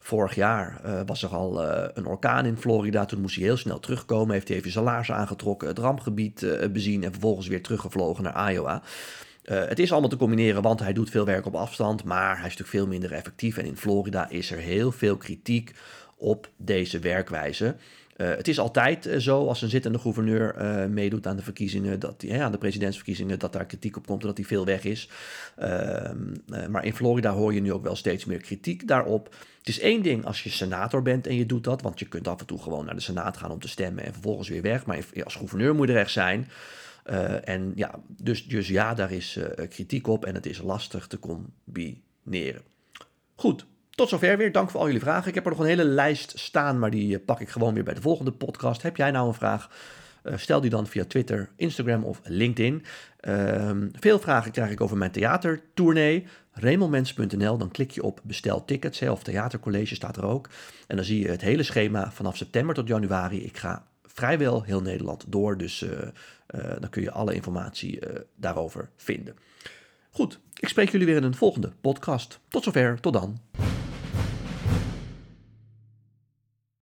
Vorig 0.00 0.34
jaar 0.34 0.80
was 1.06 1.22
er 1.22 1.28
al 1.28 1.62
een 1.94 2.06
orkaan 2.06 2.46
in 2.46 2.56
Florida. 2.56 3.04
Toen 3.04 3.20
moest 3.20 3.36
hij 3.36 3.44
heel 3.44 3.56
snel 3.56 3.80
terugkomen. 3.80 4.34
Heeft 4.34 4.48
hij 4.48 4.56
even 4.56 4.70
zijn 4.70 4.84
laars 4.84 5.12
aangetrokken, 5.12 5.68
het 5.68 5.78
rampgebied 5.78 6.46
bezien 6.72 7.04
en 7.04 7.12
vervolgens 7.12 7.46
weer 7.46 7.62
teruggevlogen 7.62 8.22
naar 8.24 8.52
Iowa. 8.52 8.82
Het 9.46 9.78
is 9.78 9.92
allemaal 9.92 10.10
te 10.10 10.16
combineren, 10.16 10.62
want 10.62 10.80
hij 10.80 10.92
doet 10.92 11.10
veel 11.10 11.24
werk 11.24 11.46
op 11.46 11.54
afstand, 11.54 12.04
maar 12.04 12.26
hij 12.26 12.46
is 12.46 12.56
natuurlijk 12.56 12.68
veel 12.68 12.86
minder 12.86 13.12
effectief. 13.12 13.56
En 13.56 13.64
in 13.64 13.76
Florida 13.76 14.28
is 14.28 14.50
er 14.50 14.58
heel 14.58 14.92
veel 14.92 15.16
kritiek 15.16 15.74
op 16.16 16.48
deze 16.56 16.98
werkwijze. 16.98 17.76
Uh, 18.16 18.28
het 18.28 18.48
is 18.48 18.58
altijd 18.58 19.06
uh, 19.06 19.16
zo 19.16 19.46
als 19.46 19.62
een 19.62 19.68
zittende 19.68 19.98
gouverneur 19.98 20.54
meedoet 20.90 21.26
aan 21.26 21.36
de 21.36 21.42
verkiezingen, 21.42 22.00
dat 22.00 22.20
die, 22.20 22.42
aan 22.42 22.52
de 22.52 22.58
presidentsverkiezingen, 22.58 23.38
dat 23.38 23.52
daar 23.52 23.66
kritiek 23.66 23.96
op 23.96 24.06
komt 24.06 24.20
en 24.20 24.26
dat 24.26 24.36
hij 24.36 24.46
veel 24.46 24.64
weg 24.64 24.84
is. 24.84 25.08
Ehm, 25.56 26.16
maar 26.70 26.84
in 26.84 26.94
Florida 26.94 27.32
hoor 27.32 27.54
je 27.54 27.60
nu 27.60 27.72
ook 27.72 27.82
wel 27.82 27.96
steeds 27.96 28.24
meer 28.24 28.40
kritiek 28.40 28.88
daarop. 28.88 29.34
Het 29.58 29.68
is 29.68 29.80
één 29.80 30.02
ding 30.02 30.24
als 30.24 30.42
je 30.42 30.50
senator 30.50 31.02
bent 31.02 31.26
en 31.26 31.34
je 31.34 31.46
doet 31.46 31.64
dat, 31.64 31.82
want 31.82 31.98
je 31.98 32.08
kunt 32.08 32.28
af 32.28 32.40
en 32.40 32.46
toe 32.46 32.62
gewoon 32.62 32.84
naar 32.84 32.94
de 32.94 33.00
senaat 33.00 33.36
gaan 33.36 33.50
om 33.50 33.60
te 33.60 33.68
stemmen 33.68 34.04
en 34.04 34.12
vervolgens 34.12 34.48
weer 34.48 34.62
weg. 34.62 34.86
Maar 34.86 35.04
als 35.24 35.34
gouverneur 35.34 35.74
moet 35.74 35.88
je 35.88 35.94
er 35.94 36.00
echt 36.00 36.10
zijn. 36.10 36.48
En 37.44 37.72
ja, 37.74 38.00
dus, 38.06 38.46
dus 38.46 38.68
ja, 38.68 38.94
daar 38.94 39.12
is 39.12 39.38
kritiek 39.68 40.06
op 40.06 40.24
en 40.24 40.34
het 40.34 40.46
is 40.46 40.62
lastig 40.62 41.06
te 41.06 41.18
combineren. 41.18 42.62
Goed, 43.34 43.66
tot 43.96 44.08
zover 44.08 44.36
weer. 44.36 44.52
Dank 44.52 44.70
voor 44.70 44.80
al 44.80 44.86
jullie 44.86 45.00
vragen. 45.00 45.28
Ik 45.28 45.34
heb 45.34 45.44
er 45.44 45.50
nog 45.50 45.60
een 45.60 45.66
hele 45.66 45.84
lijst 45.84 46.38
staan, 46.38 46.78
maar 46.78 46.90
die 46.90 47.16
eh, 47.16 47.24
pak 47.24 47.40
ik 47.40 47.48
gewoon 47.48 47.74
weer 47.74 47.84
bij 47.84 47.94
de 47.94 48.00
volgende 48.00 48.32
podcast. 48.32 48.82
Heb 48.82 48.96
jij 48.96 49.10
nou 49.10 49.28
een 49.28 49.34
vraag? 49.34 49.70
Stel 50.34 50.60
die 50.60 50.70
dan 50.70 50.86
via 50.86 51.04
Twitter, 51.04 51.50
Instagram 51.56 52.04
of 52.04 52.20
LinkedIn. 52.24 52.84
Uh, 53.20 53.70
veel 53.92 54.18
vragen 54.18 54.52
krijg 54.52 54.70
ik 54.70 54.80
over 54.80 54.96
mijn 54.96 55.10
theatertournee. 55.10 56.26
Remelmens.nl, 56.52 57.58
dan 57.58 57.70
klik 57.70 57.90
je 57.90 58.02
op 58.02 58.20
bestel 58.22 58.64
tickets 58.64 59.02
of 59.02 59.22
theatercollege 59.22 59.94
staat 59.94 60.16
er 60.16 60.24
ook. 60.24 60.48
En 60.86 60.96
dan 60.96 61.04
zie 61.04 61.22
je 61.22 61.28
het 61.28 61.40
hele 61.40 61.62
schema 61.62 62.10
vanaf 62.12 62.36
september 62.36 62.74
tot 62.74 62.88
januari. 62.88 63.44
Ik 63.44 63.56
ga 63.56 63.86
vrijwel 64.16 64.62
heel 64.62 64.82
Nederland 64.82 65.24
door, 65.28 65.58
dus 65.58 65.82
uh, 65.82 65.90
dan 66.80 66.90
kun 66.90 67.02
je 67.02 67.10
alle 67.10 67.34
informatie 67.34 67.98
daarover 68.34 68.90
vinden. 68.96 69.36
Goed, 70.10 70.40
ik 70.54 70.68
spreek 70.68 70.90
jullie 70.90 71.06
weer 71.06 71.16
in 71.16 71.22
een 71.22 71.34
volgende 71.34 71.72
podcast. 71.80 72.40
Tot 72.48 72.64
zover, 72.64 73.00
tot 73.00 73.12
dan. 73.12 73.40